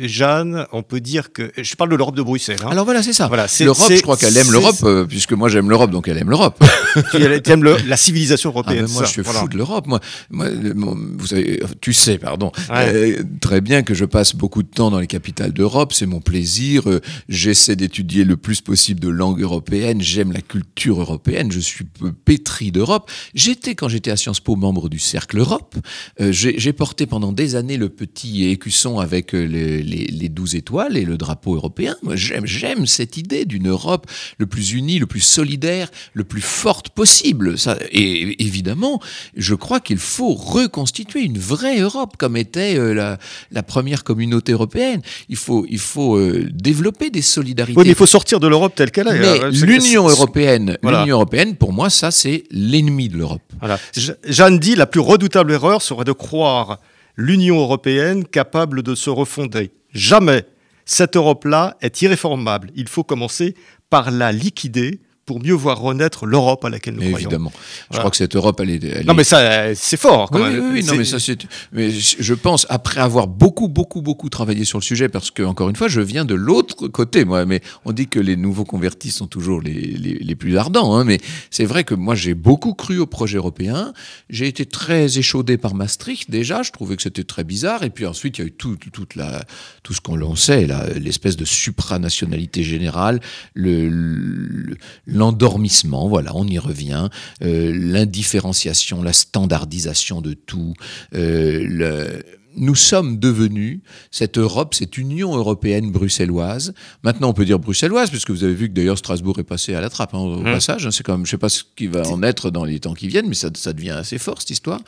[0.08, 1.52] Jeanne, on peut dire que.
[1.58, 2.60] Je parle de l'Europe de Bruxelles.
[2.64, 2.70] hein.
[2.72, 3.28] Alors voilà, c'est ça.
[3.28, 6.30] Voilà, L'Europe, je crois qu'elle aime l'Europe, euh, puisque moi j'aime l'Europe, donc elle aime
[6.30, 6.64] l'Europe.
[7.12, 8.86] tu aimes le- la civilisation Ah, européenne.
[8.90, 9.40] moi, ça, je suis voilà.
[9.42, 9.88] fou de l'Europe.
[9.88, 12.94] Moi, mon- vous savez, tu sais, pardon, Ouais.
[13.20, 15.94] euh, très bien que je passe beaucoup de temps dans les capitales d'Europe.
[15.94, 16.90] C'est mon plaisir.
[16.90, 20.02] Euh, J'essaie d'étudier le plus possible de langues européennes.
[20.02, 21.52] J'aime la culture européenne.
[21.52, 21.86] Je suis
[22.26, 23.10] pétri d'Europe.
[23.34, 25.76] J'étais, quand j'étais à Sciences Po, membre du Cercle Europe.
[26.22, 30.56] Euh, J'ai porté pendant des années le petit écusson avec euh, les, les, les 12
[30.56, 31.96] étoiles et le drapeau européen.
[32.04, 36.90] Moi, j'aime, cette idée d'une Europe le plus unie, le plus solidaire, le plus forte
[36.90, 37.58] possible.
[37.58, 39.02] Ça, et évidemment,
[39.36, 43.18] je crois qu'il faut reconstituer une vraie Europe comme était euh, la,
[43.52, 45.02] la première communauté européenne.
[45.30, 47.78] Il faut, il faut euh, développer des solidarités.
[47.78, 49.20] Oui, mais il faut sortir de l'Europe telle qu'elle est.
[49.20, 51.02] Mais c'est- l'Union européenne, Voilà.
[51.02, 53.42] l'Union européenne, pour moi, ça c'est l'ennemi de l'Europe.
[53.60, 53.80] Voilà.
[53.98, 56.80] Je- Jeanne dit la plus redoutable erreur serait de croire
[57.20, 59.72] l'Union européenne capable de se refonder.
[59.92, 60.46] Jamais.
[60.86, 62.72] Cette Europe-là est irréformable.
[62.76, 63.56] Il faut commencer
[63.90, 67.28] par la liquider pour mieux voir renaître l'Europe à laquelle nous Mais croyons.
[67.30, 67.52] évidemment,
[67.94, 70.32] je quand que cette Europe, elle est, elle Non, est- mais ça, euh, c'est fort
[70.32, 70.64] quand Oui, même.
[70.74, 71.46] oui, oui, non, mais ça, c'est.
[71.72, 75.70] Mais je pense, après avoir beaucoup, beaucoup, beaucoup travaillé sur le sujet, parce que, encore
[75.70, 79.12] une fois, je viens de l'autre côté, moi, mais on dit que les nouveaux convertis
[79.12, 81.20] sont toujours les, les, les plus ardents, hein, mais
[81.52, 83.94] c'est vrai que moi, j'ai beaucoup cru au projet européen.
[84.32, 86.64] J'ai été très échaudé par Maastricht, déjà.
[86.64, 87.84] Je trouvais que c'était très bizarre.
[87.84, 89.44] Et puis ensuite, il y a eu tout, tout- toute la,
[89.84, 93.20] tout ce qu'on l'on sait, là, l'espèce de supranationalité générale,
[93.54, 94.78] le- le-
[95.20, 97.10] l'endormissement, voilà, on y revient,
[97.44, 100.74] euh, l'indifférenciation, la standardisation de tout,
[101.14, 102.24] euh, le-
[102.58, 103.80] nous sommes devenus
[104.12, 106.74] cette Europe, cette Union européenne bruxelloise.
[107.04, 109.82] Maintenant, on peut dire bruxelloise, puisque vous avez vu que d'ailleurs Strasbourg est passé à
[109.82, 110.44] la trappe hein, au Mmh.
[110.44, 110.86] passage.
[110.88, 110.92] hein.
[110.92, 113.28] c'est comme, je sais pas ce qui va en être dans les temps qui viennent,
[113.28, 114.80] mais ça, ça devient assez fort cette histoire.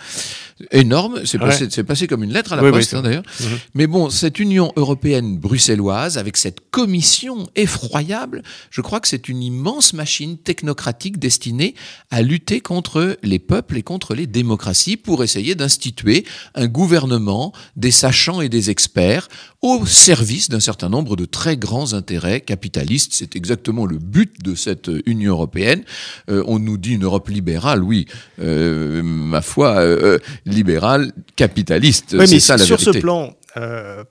[0.71, 1.21] Énorme.
[1.25, 1.47] C'est Ouais.
[1.47, 3.23] passé, c'est passé comme une lettre à la Oui, poste hein, d'ailleurs.
[3.39, 3.47] Mhm.
[3.75, 9.41] Mais bon, cette Union européenne bruxelloise, avec cette commission effroyable, je crois que c'est une
[9.41, 11.75] immense machine technocratique destinée
[12.09, 17.91] à lutter contre les peuples et contre les démocraties pour essayer d'instituer un gouvernement des
[17.91, 19.27] sachants et des experts
[19.61, 23.11] au service d'un certain nombre de très grands intérêts capitalistes.
[23.13, 25.83] C'est exactement le but de cette Union européenne.
[26.29, 28.07] Euh, on nous dit une Europe libérale, oui,
[28.39, 32.15] euh, ma foi, euh, euh, libérale, capitaliste.
[32.17, 32.99] Oui, c'est mais ça la sur vérité.
[32.99, 34.03] ce plan, euh,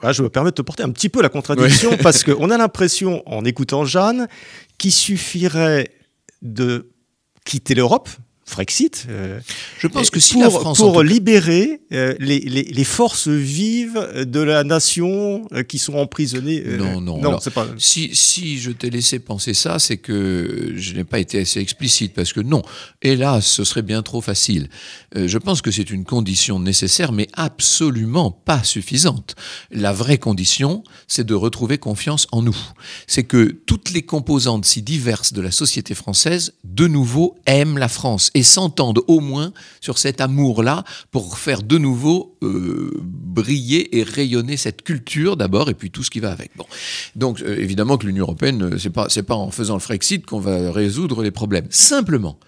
[0.00, 2.58] voilà, je me permets de te porter un petit peu la contradiction parce qu'on a
[2.58, 4.28] l'impression, en écoutant Jeanne,
[4.78, 5.90] qu'il suffirait
[6.42, 6.90] de
[7.44, 8.08] quitter l'Europe,
[8.44, 9.38] Frexit, euh,
[9.78, 14.24] Je pense que si pour, la France pour libérer euh, les, les- les forces vives
[14.26, 16.62] de la nation euh, qui sont emprisonnées.
[16.66, 17.66] euh, Non, non, non, alors, pas.
[17.78, 22.14] Si, si je t'ai laissé penser ça, c'est que je n'ai pas été assez explicite,
[22.14, 22.62] parce que non,
[23.00, 24.68] hélas, ce serait bien trop facile.
[25.16, 29.36] Euh, je pense que c'est une condition nécessaire, mais absolument pas suffisante.
[29.70, 32.56] La vraie condition, c'est de retrouver confiance en nous.
[33.06, 37.88] C'est que toutes les composantes si diverses de la société française, de nouveau, aiment la
[37.88, 44.02] France et s'entendent au moins sur cet amour-là pour faire de nouveau euh, briller et
[44.02, 46.50] rayonner cette culture d'abord et puis tout ce qui va avec.
[46.56, 46.66] Bon,
[47.16, 50.24] donc euh, évidemment que l'Union européenne, euh, c'est pas c'est pas en faisant le Frexit
[50.26, 51.66] qu'on va résoudre les problèmes.
[51.70, 52.38] Simplement,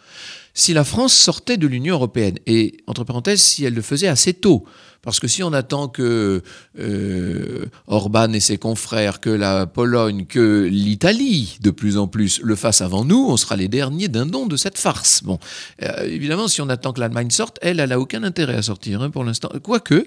[0.55, 4.32] si la France sortait de l'Union européenne et entre parenthèses, si elle le faisait assez
[4.32, 4.64] tôt.
[5.02, 6.42] Parce que si on attend que
[6.78, 12.57] euh, Orban et ses confrères, que la Pologne, que l'Italie, de plus en plus, le
[12.57, 15.22] fassent avant nous, on sera les derniers dindons de cette farce.
[15.22, 15.38] Bon,
[15.82, 19.02] euh, évidemment, si on attend que l'Allemagne sorte, elle, elle a aucun intérêt à sortir
[19.02, 19.50] hein, pour l'instant.
[19.62, 20.07] Quoique,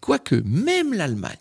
[0.00, 1.34] quoique, même l'Allemagne,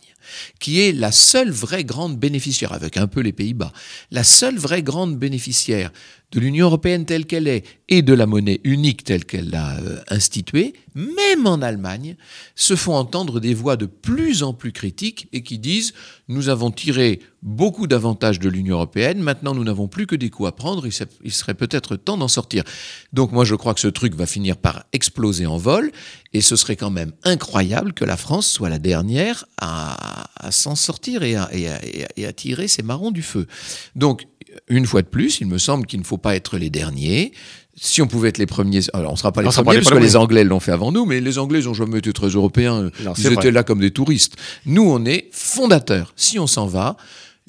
[0.59, 3.71] qui est la seule vraie grande bénéficiaire, avec un peu les Pays-Bas,
[4.11, 5.91] la seule vraie grande bénéficiaire
[6.31, 10.01] de l'Union européenne telle qu'elle est et de la monnaie unique telle qu'elle l'a euh,
[10.09, 12.17] instituée, même en Allemagne,
[12.55, 15.93] se font entendre des voix de plus en plus critiques et qui disent
[16.27, 20.49] nous avons tiré beaucoup d'avantages de l'Union européenne, maintenant nous n'avons plus que des coups
[20.49, 22.63] à prendre, il se- il serait peut-être temps d'en sortir.
[23.13, 25.91] Donc moi je crois que ce truc va finir par exploser en vol
[26.33, 30.75] et ce serait quand même incroyable que la France soit la dernière à, à s'en
[30.75, 33.47] sortir et à, et à- et à- et à tirer ses marrons du feu.
[33.95, 34.25] Donc
[34.69, 37.33] une fois de plus, il me semble qu'il ne faut pas être les derniers.
[37.77, 39.71] Si on pouvait être les premiers, alors on ne sera pas les On sera pas
[39.71, 41.97] premiers les parce que les Anglais l'ont fait avant nous, mais les Anglais n'ont jamais
[41.99, 42.89] été très européens.
[43.03, 43.51] Non, Ils étaient vrai.
[43.51, 44.35] là comme des touristes.
[44.65, 46.13] Nous, on est fondateurs.
[46.15, 46.95] Si on s'en va,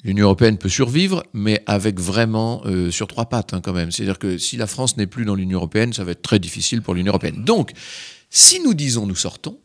[0.03, 3.89] l'Union européenne peut survivre, mais avec vraiment euh, sur trois pattes hein, quand même.
[3.91, 6.81] C'est-à-dire que si la France n'est plus dans l'Union européenne, ça va être très difficile
[6.81, 7.45] pour l'Union européenne.
[7.45, 7.71] Donc,
[8.29, 9.57] si nous disons nous sortons,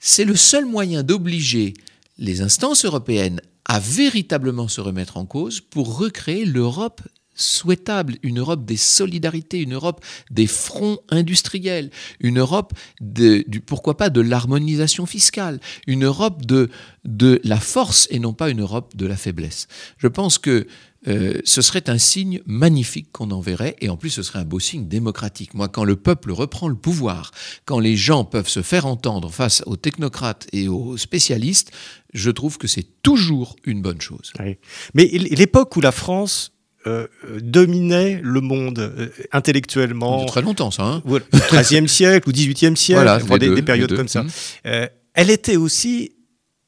[0.00, 1.74] c'est le seul moyen d'obliger
[2.22, 7.02] les instances européennes à véritablement se remettre en cause pour recréer l'Europe
[7.34, 14.10] souhaitable, une Europe des solidarités, une Europe des fronts industriels, une Europe, du, pourquoi pas,
[14.10, 16.70] de l'harmonisation fiscale, une Europe de,
[17.04, 19.66] de la force et non pas une Europe de la faiblesse.
[19.98, 20.66] Je pense que
[21.08, 24.60] euh, ce serait un signe magnifique qu'on enverrait, et en plus ce serait un beau
[24.60, 25.54] signe démocratique.
[25.54, 27.32] Moi, quand le peuple reprend le pouvoir,
[27.64, 31.72] quand les gens peuvent se faire entendre face aux technocrates et aux spécialistes,
[32.14, 34.32] je trouve que c'est toujours une bonne chose.
[34.38, 34.58] Oui.
[34.94, 36.52] Mais l'époque où la France
[36.88, 37.06] euh,
[37.40, 40.22] dominait le monde euh, intellectuellement.
[40.22, 40.82] De très longtemps, ça.
[40.82, 41.20] Hein au
[41.52, 44.24] XIIIe siècle ou XVIIIe siècle, voilà, des, deux, des, périodes comme ça.
[44.24, 44.30] Mmh.
[44.66, 46.16] Euh, elle était aussi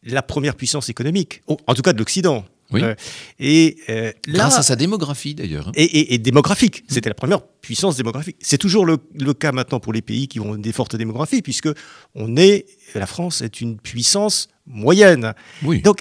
[0.05, 2.45] la première puissance économique, en tout cas de l'Occident.
[2.75, 2.83] Oui.
[2.83, 2.95] Euh,
[3.39, 5.70] et euh, là, Grâce à sa démographie d'ailleurs.
[5.75, 8.37] Et, et, et, démographique, c'était la première puissance démographique.
[8.41, 11.68] C'est toujours le, le, cas maintenant pour les pays qui ont des fortes démographies, puisque
[12.14, 15.35] on est, la France est une puissance moyenne.
[15.62, 15.81] Oui.
[15.81, 15.99] Donc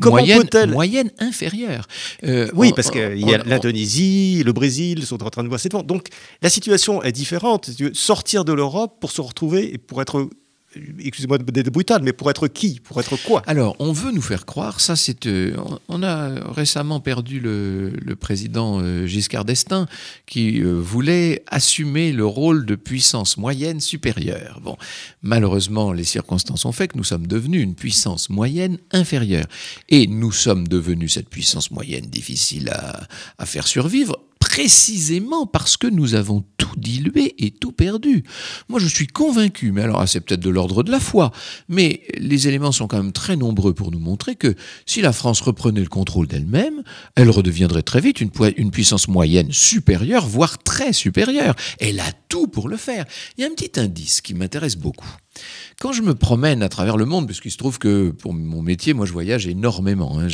[0.00, 1.86] Comment moyenne, moyenne inférieure.
[2.24, 5.72] Euh, oui, parce qu'il y a l'Indonésie, le Brésil sont en train de voir cette
[5.72, 5.86] vente.
[5.86, 6.08] Donc
[6.42, 7.70] la situation est différente.
[7.92, 10.28] Sortir de l'Europe pour se retrouver et pour être
[10.98, 12.80] excusez-moi d'être brutal, mais pour être qui?
[12.80, 13.42] Pour être quoi?
[13.46, 15.26] Alors, on veut nous faire croire, ça c'est...
[15.26, 15.56] Euh,
[15.88, 19.86] on a récemment perdu le, le président euh, Giscard d'Estaing
[20.26, 24.60] qui euh, voulait assumer le rôle de puissance moyenne supérieure.
[24.62, 24.76] Bon,
[25.22, 29.46] malheureusement, les circonstances ont fait que nous sommes devenus une puissance moyenne inférieure.
[29.88, 33.06] Et nous sommes devenus cette puissance moyenne difficile à,
[33.38, 34.18] à faire survivre
[34.56, 38.24] précisément parce que nous avons tout dilué et tout perdu.
[38.70, 41.30] Moi, je suis convaincu, mais alors c'est peut-être de l'ordre de la foi,
[41.68, 44.54] mais les éléments sont quand même très nombreux pour nous montrer que
[44.86, 46.82] si la France reprenait le contrôle d'elle-même,
[47.16, 51.54] elle redeviendrait très vite une, une, puissance moyenne supérieure, voire très supérieure.
[51.78, 53.04] Elle a tout pour le faire.
[53.36, 55.18] Il y a un petit indice qui m'intéresse beaucoup.
[55.80, 58.94] Quand je me promène à travers le monde, puisqu'il se trouve que pour mon métier,
[58.94, 60.18] moi je voyage énormément.
[60.18, 60.28] Hein,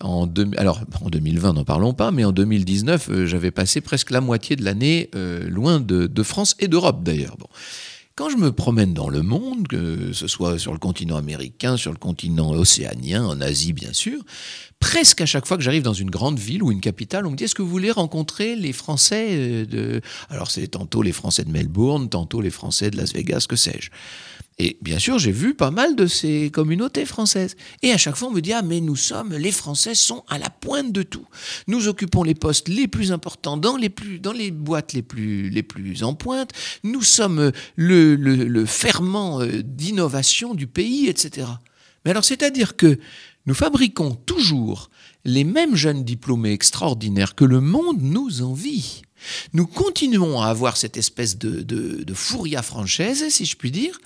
[0.00, 4.20] en alors en 2020, n'en parlons pas, mais en 2019, euh, j'avais passé presque la
[4.20, 7.36] moitié de l'année euh, loin de, de, France et d'Europe d'ailleurs.
[7.38, 7.46] Bon.
[8.16, 11.90] Quand je me promène dans le monde, que ce soit sur le continent américain, sur
[11.90, 14.22] le continent océanien, en Asie bien sûr,
[14.78, 17.36] presque à chaque fois que j'arrive dans une grande ville ou une capitale, on me
[17.36, 20.00] dit est-ce que vous voulez rencontrer les Français euh, de...
[20.30, 23.90] Alors c'est tantôt les Français de Melbourne, tantôt les Français de Las Vegas, que sais-je.
[24.58, 27.56] Et bien sûr, j'ai vu pas mal de ces communautés françaises.
[27.82, 30.38] Et à chaque fois, on me dit Ah, mais nous sommes, les Français sont à
[30.38, 31.26] la pointe de tout.
[31.66, 35.50] Nous occupons les postes les plus importants dans les, plus, dans les boîtes les plus,
[35.50, 36.52] les plus en pointe.
[36.84, 41.48] Nous sommes le, le, ferment euh, d'innovation du pays, etc.
[42.04, 42.98] Mais alors, c'est-à-dire que
[43.46, 44.88] nous fabriquons toujours
[45.24, 49.02] les mêmes jeunes diplômés extraordinaires que le monde nous envie.
[49.52, 53.98] Nous continuons à avoir cette espèce de, de, française, si je puis dire,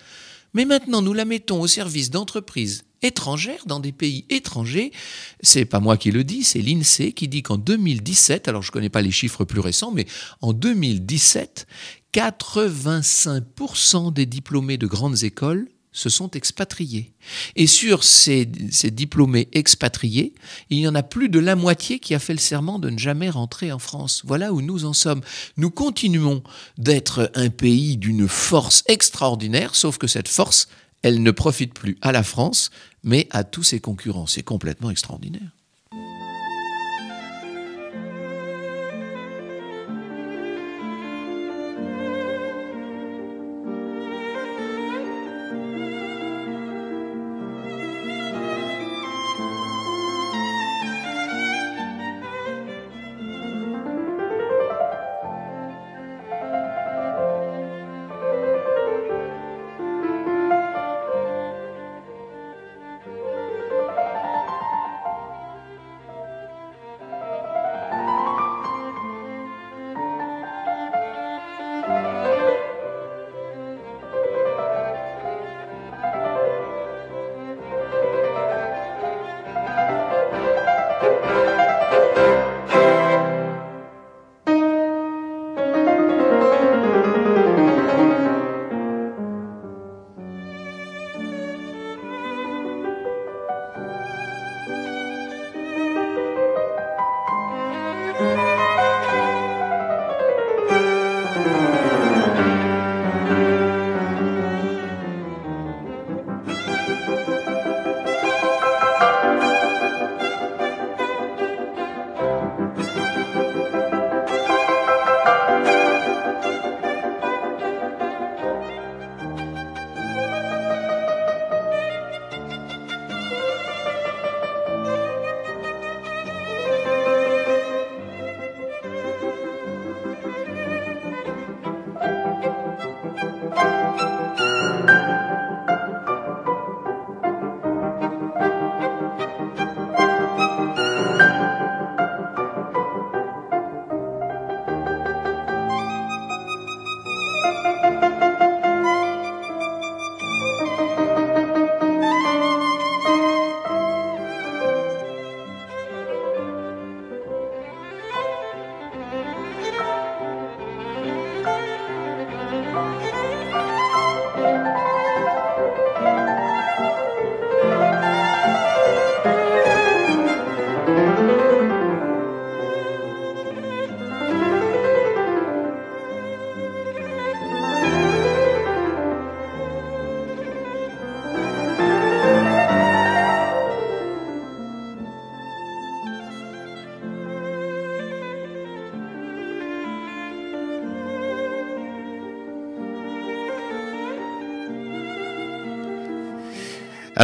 [0.54, 4.92] mais maintenant nous la mettons au service d'entreprises étrangères dans des pays étrangers.
[5.40, 8.88] C'est pas moi qui le dis, c'est l'INSEE qui dit qu'en 2017, alors je connais
[8.88, 10.06] pas les chiffres plus récents, mais
[10.40, 11.66] en 2017,
[12.12, 15.68] 85% des diplômés de grandes écoles
[15.98, 17.12] se sont expatriés.
[17.56, 20.32] Et sur ces, ces, diplômés expatriés,
[20.70, 22.98] il y en a plus de la moitié qui a fait le serment de ne
[22.98, 24.22] jamais rentrer en France.
[24.24, 25.22] Voilà où nous en sommes.
[25.56, 26.44] Nous continuons
[26.76, 30.68] d'être un pays d'une force extraordinaire, sauf que cette force,
[31.02, 32.70] elle ne profite plus à la France,
[33.02, 34.28] mais à tous ses concurrents.
[34.28, 35.57] C'est complètement extraordinaire.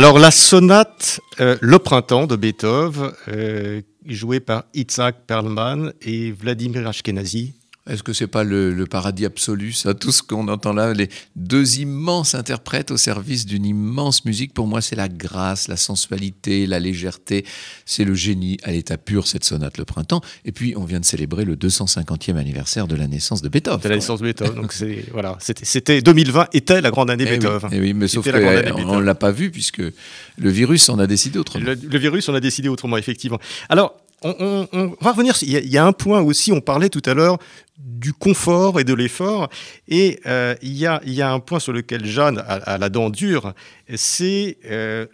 [0.05, 6.86] Alors la sonate euh, Le printemps de Beethoven, euh, jouée par Itzhak Perlman et Vladimir
[6.86, 7.55] Ashkenazi,
[7.87, 11.80] est-ce que c'est pas le, paradis absolu, ça, tout ce qu'on entend là, les deux
[11.80, 14.55] immenses interprètes au service d'une immense musique.
[14.55, 17.45] Pour moi, c'est la grâce, la sensualité, la légèreté.
[17.85, 20.22] C'est le génie à l'état pur, cette sonate Le Printemps.
[20.47, 23.80] Et puis, on vient de célébrer le 250e anniversaire de la naissance de Beethoven.
[23.82, 24.55] De la naissance de Beethoven.
[24.55, 24.74] Donc,
[25.12, 27.68] voilà, c'était 2020 était la grande année eh Beethoven.
[27.70, 31.07] Oui, eh oui, mais sauf qu'on ne l'a pas vu puisque le virus en a
[31.07, 31.66] décidé autrement.
[31.66, 33.39] Le, le virus en a décidé autrement, effectivement.
[33.68, 35.34] Alors, on, va revenir.
[35.42, 37.38] Il y, a, un point aussi, on parlait tout à l'heure
[37.78, 39.48] du confort et de l'effort.
[39.88, 43.52] Et euh, il, y a, un point sur lequel Jeanne a, la dent dure,
[43.94, 45.06] c'est euh,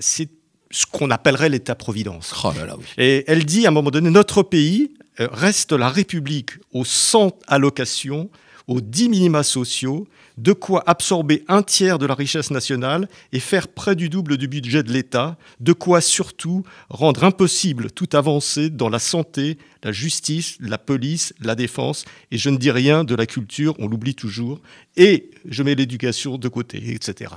[0.00, 2.34] ce qu'on appellerait l'État-providence.
[2.44, 2.52] Oh
[2.98, 7.32] et elle dit à un moment donné, notre pays euh, reste la République au sans
[7.46, 8.30] allocation,
[8.68, 10.08] aux dix minima sociaux,
[10.38, 14.48] de quoi absorber un tiers de la richesse nationale et faire près du double du
[14.48, 20.56] budget de l'État, de quoi surtout rendre impossible toute avancée dans la santé, la justice,
[20.60, 24.60] la police, la défense, et je ne dis rien de la culture, on l'oublie toujours,
[24.96, 27.30] et je mets l'éducation de côté, etc.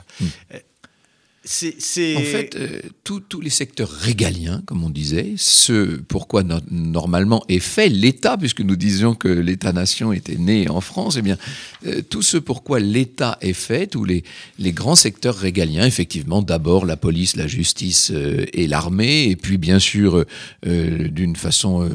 [1.52, 7.58] C'est, En fait, euh, tous les secteurs régaliens, comme on disait, ce pourquoi normalement est
[7.58, 11.40] fait l'État, puisque nous disions que l'État-nation était né en France, eh bien,
[11.88, 14.24] euh, tout ce pourquoi l'État est fait, tous les,
[14.60, 19.58] les grands secteurs régaliens, effectivement, d'abord la police, la justice euh, et l'armée, et puis
[19.58, 20.26] bien sûr,
[20.64, 21.90] d'une façon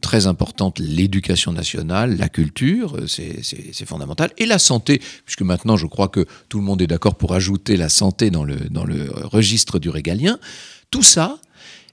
[0.00, 5.86] très importante, l'éducation nationale, la culture, c'est, c'est fondamental, et la santé, puisque maintenant, je
[5.86, 9.10] crois que tout le monde est d'accord pour ajouter la santé dans le dans le
[9.24, 10.38] registre du régalien,
[10.90, 11.38] tout ça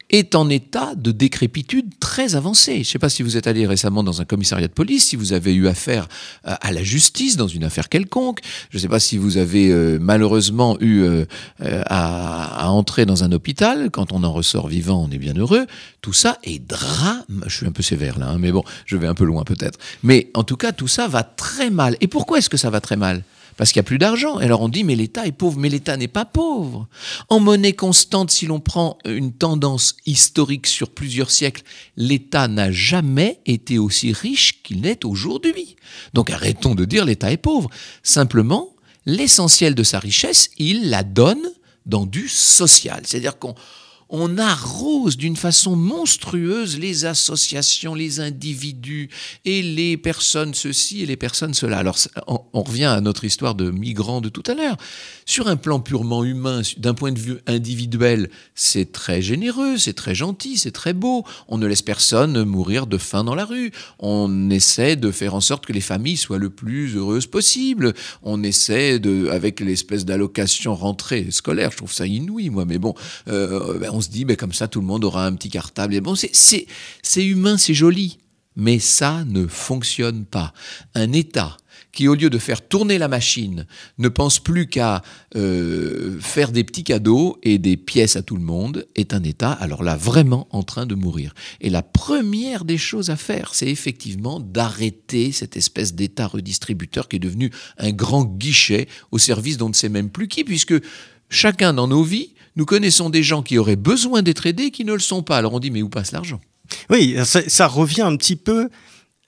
[0.09, 2.73] est en état de décrépitude très avancé.
[2.75, 5.15] Je ne sais pas si vous êtes allé récemment dans un commissariat de police, si
[5.15, 6.07] vous avez eu affaire
[6.47, 8.41] euh, à la justice dans une affaire quelconque.
[8.69, 11.25] Je ne sais pas si vous avez euh, malheureusement eu euh,
[11.59, 13.89] à, entrer dans un hôpital.
[13.91, 15.65] Quand on en ressort vivant, on est bien heureux.
[16.01, 17.43] Tout ça est drame.
[17.47, 19.79] Je suis un peu sévère là, hein, mais bon, je vais un peu loin peut-être.
[20.03, 21.97] Mais en tout cas, tout ça va très mal.
[22.01, 23.23] Et pourquoi est-ce que ça va très mal?
[23.57, 24.37] Parce qu'il n'y a plus d'argent.
[24.37, 26.87] Alors on dit, mais l'État est pauvre, mais l'État n'est pas pauvre.
[27.29, 31.63] En monnaie constante, si l'on prend une tendance historique sur plusieurs siècles,
[31.97, 35.75] l'État n'a jamais été aussi riche qu'il n'est aujourd'hui.
[36.13, 37.69] Donc arrêtons de dire l'État est pauvre.
[38.03, 38.75] Simplement,
[39.05, 41.51] l'essentiel de sa richesse, il la donne
[41.85, 43.01] dans du social.
[43.05, 43.55] C'est-à-dire qu'on
[44.09, 49.09] on arrose d'une façon monstrueuse les associations, les individus
[49.45, 51.77] et les personnes ceci et les personnes cela.
[51.77, 51.97] Alors
[52.27, 54.77] on, revient à notre histoire de migrants de tout à l'heure.
[55.25, 60.15] Sur un plan purement humain, d'un point de vue individuel, c'est très généreux, c'est très
[60.15, 61.25] gentil, c'est très beau.
[61.47, 63.71] On ne laisse personne mourir de faim dans la rue.
[63.99, 67.93] On essaie de faire en sorte que les familles soient le plus heureuses possible.
[68.23, 72.93] On essaie de, avec l'espèce d'allocation rentrée scolaire, je trouve ça inouï moi, mais bon,
[73.27, 75.95] euh, ben, on se dit, ben, comme ça, tout le monde aura un petit cartable.
[75.95, 76.65] Et bon, c'est
[77.17, 78.19] humain, c'est joli.
[78.57, 80.53] Mais ça ne fonctionne pas.
[80.93, 81.57] Un État
[81.91, 83.65] qui, au lieu de faire tourner la machine,
[83.97, 85.01] ne pense plus qu'à
[85.35, 89.51] euh, faire des petits cadeaux et des pièces à tout le monde, est un État,
[89.51, 91.33] alors là, vraiment en train de mourir.
[91.61, 97.15] Et la première des choses à faire, c'est effectivement d'arrêter cette espèce d'État redistributeur qui
[97.15, 100.75] est devenu un grand guichet au service d'on ne sait même plus qui, puisque
[101.29, 104.93] chacun dans nos vies, nous connaissons des gens qui auraient besoin d'être aidés qui ne
[104.93, 105.37] le sont pas.
[105.37, 106.39] Alors on dit, mais où passe l'argent?
[106.89, 108.69] Oui, ça, revient un petit peu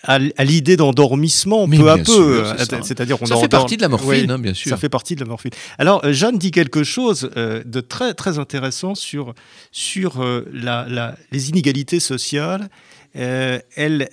[0.03, 2.43] à, l'idée d'endormissement peu à peu.
[2.83, 4.69] C'est-à-dire ça fait partie de la morphine, hein, bien sûr.
[4.69, 5.51] Ça fait partie de la morphine.
[5.77, 9.33] Alors euh, Jeanne dit quelque chose euh, de très très intéressant sur
[9.71, 12.69] sur euh, la, les inégalités sociales.
[13.13, 13.63] elle,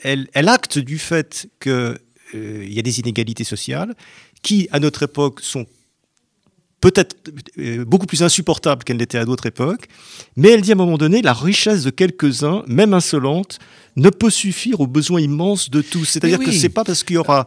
[0.02, 1.98] elle, elle acte du fait qu'il
[2.34, 3.94] y a des inégalités sociales
[4.42, 5.66] qui, à notre époque, sont
[6.84, 7.16] peut-être
[7.58, 9.86] euh, beaucoup plus insupportable qu'elle n'était à d'autres époques,
[10.36, 13.58] mais elle dit à un moment donné, la richesse de quelques-uns, même insolente,
[13.96, 16.04] ne peut suffire aux besoins immenses de tous.
[16.04, 17.46] C'est-à-dire que c'est pas parce qu'il y aura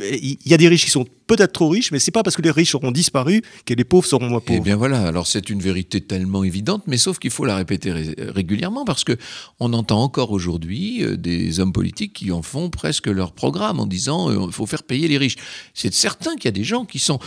[0.00, 2.40] il y a des riches qui sont peut-être trop riches, mais c'est pas parce que
[2.40, 4.58] les riches auront disparu que les pauvres seront moins pauvres.
[4.58, 7.92] Eh bien voilà, alors c'est une vérité tellement évidente, mais sauf qu'il faut la répéter
[8.18, 9.18] régulièrement parce que
[9.60, 13.86] on entend encore aujourd'hui euh, des hommes politiques qui en font presque leur programme en
[13.86, 15.36] disant euh, il faut faire payer les riches.
[15.74, 17.18] C'est certain qu'il y a des gens qui sont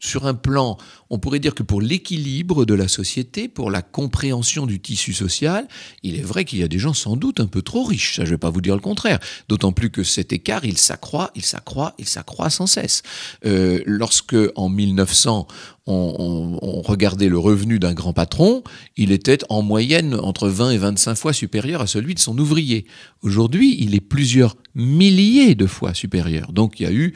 [0.00, 0.76] sur un plan,
[1.10, 5.66] on pourrait dire que pour l'équilibre de la société, pour la compréhension du tissu social,
[6.02, 8.16] il est vrai qu'il y a des gens sans doute un peu trop riches.
[8.16, 9.18] Ça, je ne vais pas vous dire le contraire.
[9.48, 13.02] D'autant plus que cet écart, il s'accroît, il s'accroît, il s'accroît sans cesse.
[13.44, 15.48] Euh, lorsque, en 1900,
[15.86, 18.62] on, on, regardait le revenu d'un grand patron,
[18.96, 22.86] il était en moyenne entre 20 et 25 fois supérieur à celui de son ouvrier.
[23.22, 26.52] Aujourd'hui, il est plusieurs milliers de fois supérieur.
[26.52, 27.14] Donc, il y a eu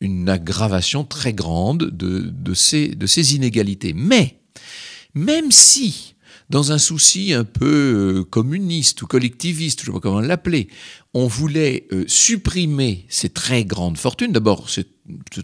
[0.00, 3.92] une aggravation très grande de, ces, de ces inégalités.
[3.94, 4.40] Mais,
[5.14, 6.14] Même si,
[6.50, 10.68] dans un souci un peu euh, communiste ou collectiviste, je ne sais pas comment l'appeler,
[11.14, 14.32] on voulait euh, supprimer ces très grandes fortunes.
[14.32, 14.88] D'abord, c'est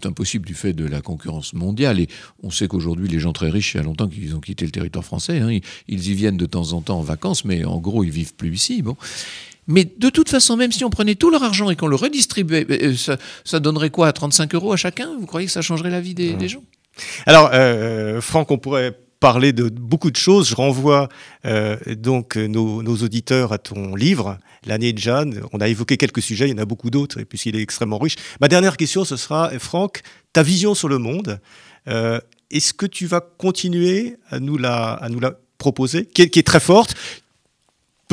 [0.05, 1.99] impossible du fait de la concurrence mondiale.
[1.99, 2.07] Et
[2.43, 4.71] on sait qu'aujourd'hui, les gens très riches, il y a longtemps qu'ils ont quitté le
[4.71, 5.39] territoire français.
[5.39, 5.59] Hein.
[5.87, 8.53] Ils, y viennent de temps en temps en vacances, mais en gros, ils vivent plus
[8.53, 8.81] ici.
[8.81, 8.97] Bon.
[9.67, 12.65] Mais de toute façon, même si on prenait tout leur argent et qu'on le redistribuait,
[12.69, 15.15] euh, ça, ça, donnerait quoi 35 euros à chacun?
[15.19, 16.63] Vous croyez que ça changerait la vie des, des gens?
[17.25, 20.49] Alors, euh, Franck, on pourrait parler de beaucoup de choses.
[20.49, 21.07] Je renvoie
[21.45, 25.41] euh, donc nos, nos, auditeurs à ton livre, L'année de Jeanne.
[25.53, 28.15] On a évoqué quelques sujets, il y en a beaucoup d'autres, puisqu'il est extrêmement riche.
[28.41, 30.01] Ma dernière question, ce sera, Franck,
[30.33, 31.39] ta vision sur le monde.
[31.87, 32.19] Euh,
[32.51, 36.39] Est-ce que tu vas continuer à nous la, à nous la proposer, qui est, qui
[36.39, 36.95] est très forte?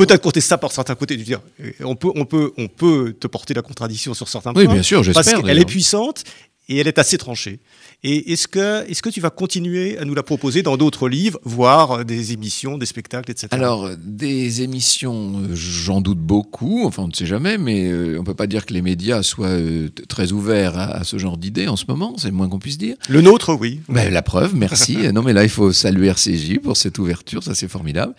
[0.05, 1.41] Peut-être contester ça par certains côtés, dire,
[1.81, 4.73] on peut, on peut, on peut te porter la contradiction sur certains oui, points.
[4.73, 5.23] bien sûr, j'espère.
[5.33, 6.23] Parce qu'elle est puissante
[6.69, 7.59] et elle est assez tranchée.
[8.03, 11.37] Et est-ce que, est-ce que tu vas continuer à nous la proposer dans d'autres livres,
[11.43, 13.47] voire des émissions, des spectacles, etc.
[13.51, 18.25] Alors, des émissions, j'en doute beaucoup, enfin on ne sait jamais, mais euh, on ne
[18.25, 21.67] peut pas dire que les médias soient euh, très ouverts à, à, ce genre d'idées
[21.67, 22.95] en ce moment, c'est le moins qu'on puisse dire.
[23.09, 23.81] Le nôtre, oui.
[23.89, 24.97] Ben, la preuve, merci.
[25.13, 28.13] non mais là, il faut saluer RCJ pour cette ouverture, ça c'est formidable.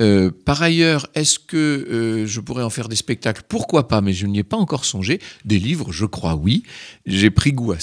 [0.00, 3.42] Euh, par ailleurs, est-ce que euh, je pourrais en faire des spectacles?
[3.48, 5.20] Pourquoi pas, mais je n'y ai pas encore songé.
[5.44, 6.64] Des livres, je crois oui.
[7.06, 7.78] J'ai pris goût à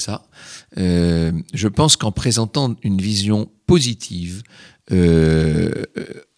[0.78, 4.44] Euh, je pense qu'en présentant une vision positive,
[4.92, 5.84] euh,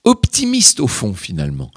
[0.04, 1.72] optimiste au fond finalement,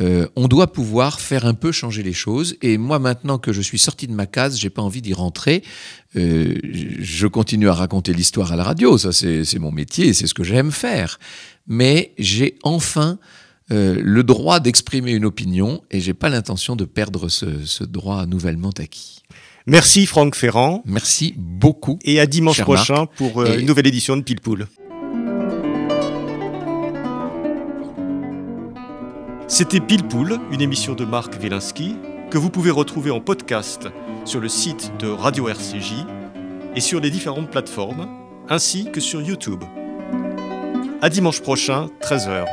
[0.00, 2.56] euh, on doit pouvoir faire un peu changer les choses.
[2.62, 5.62] Et moi, maintenant que je suis sorti de ma case, j'ai pas envie d'y rentrer.
[6.14, 10.44] Je continue à raconter l'histoire à la radio, ça c'est mon métier, c'est ce que
[10.44, 11.18] j'aime faire.
[11.66, 13.18] Mais j'ai enfin
[13.70, 19.22] le droit d'exprimer une opinion et j'ai pas l'intention de perdre ce droit nouvellement acquis.
[19.68, 20.82] Merci Franck Ferrand.
[20.86, 21.98] Merci beaucoup.
[22.02, 23.14] Et à dimanche prochain Marc.
[23.16, 23.60] pour euh, Et...
[23.60, 24.66] une nouvelle édition de Pile Poule.
[29.46, 31.96] C'était Pile Poule, une émission de Marc Wielinski
[32.30, 33.88] que vous pouvez retrouver en podcast
[34.24, 36.06] sur le site de Radio RCJ
[36.74, 38.08] et sur les différentes plateformes,
[38.48, 39.64] ainsi que sur YouTube.
[41.02, 42.46] À dimanche prochain, 13h.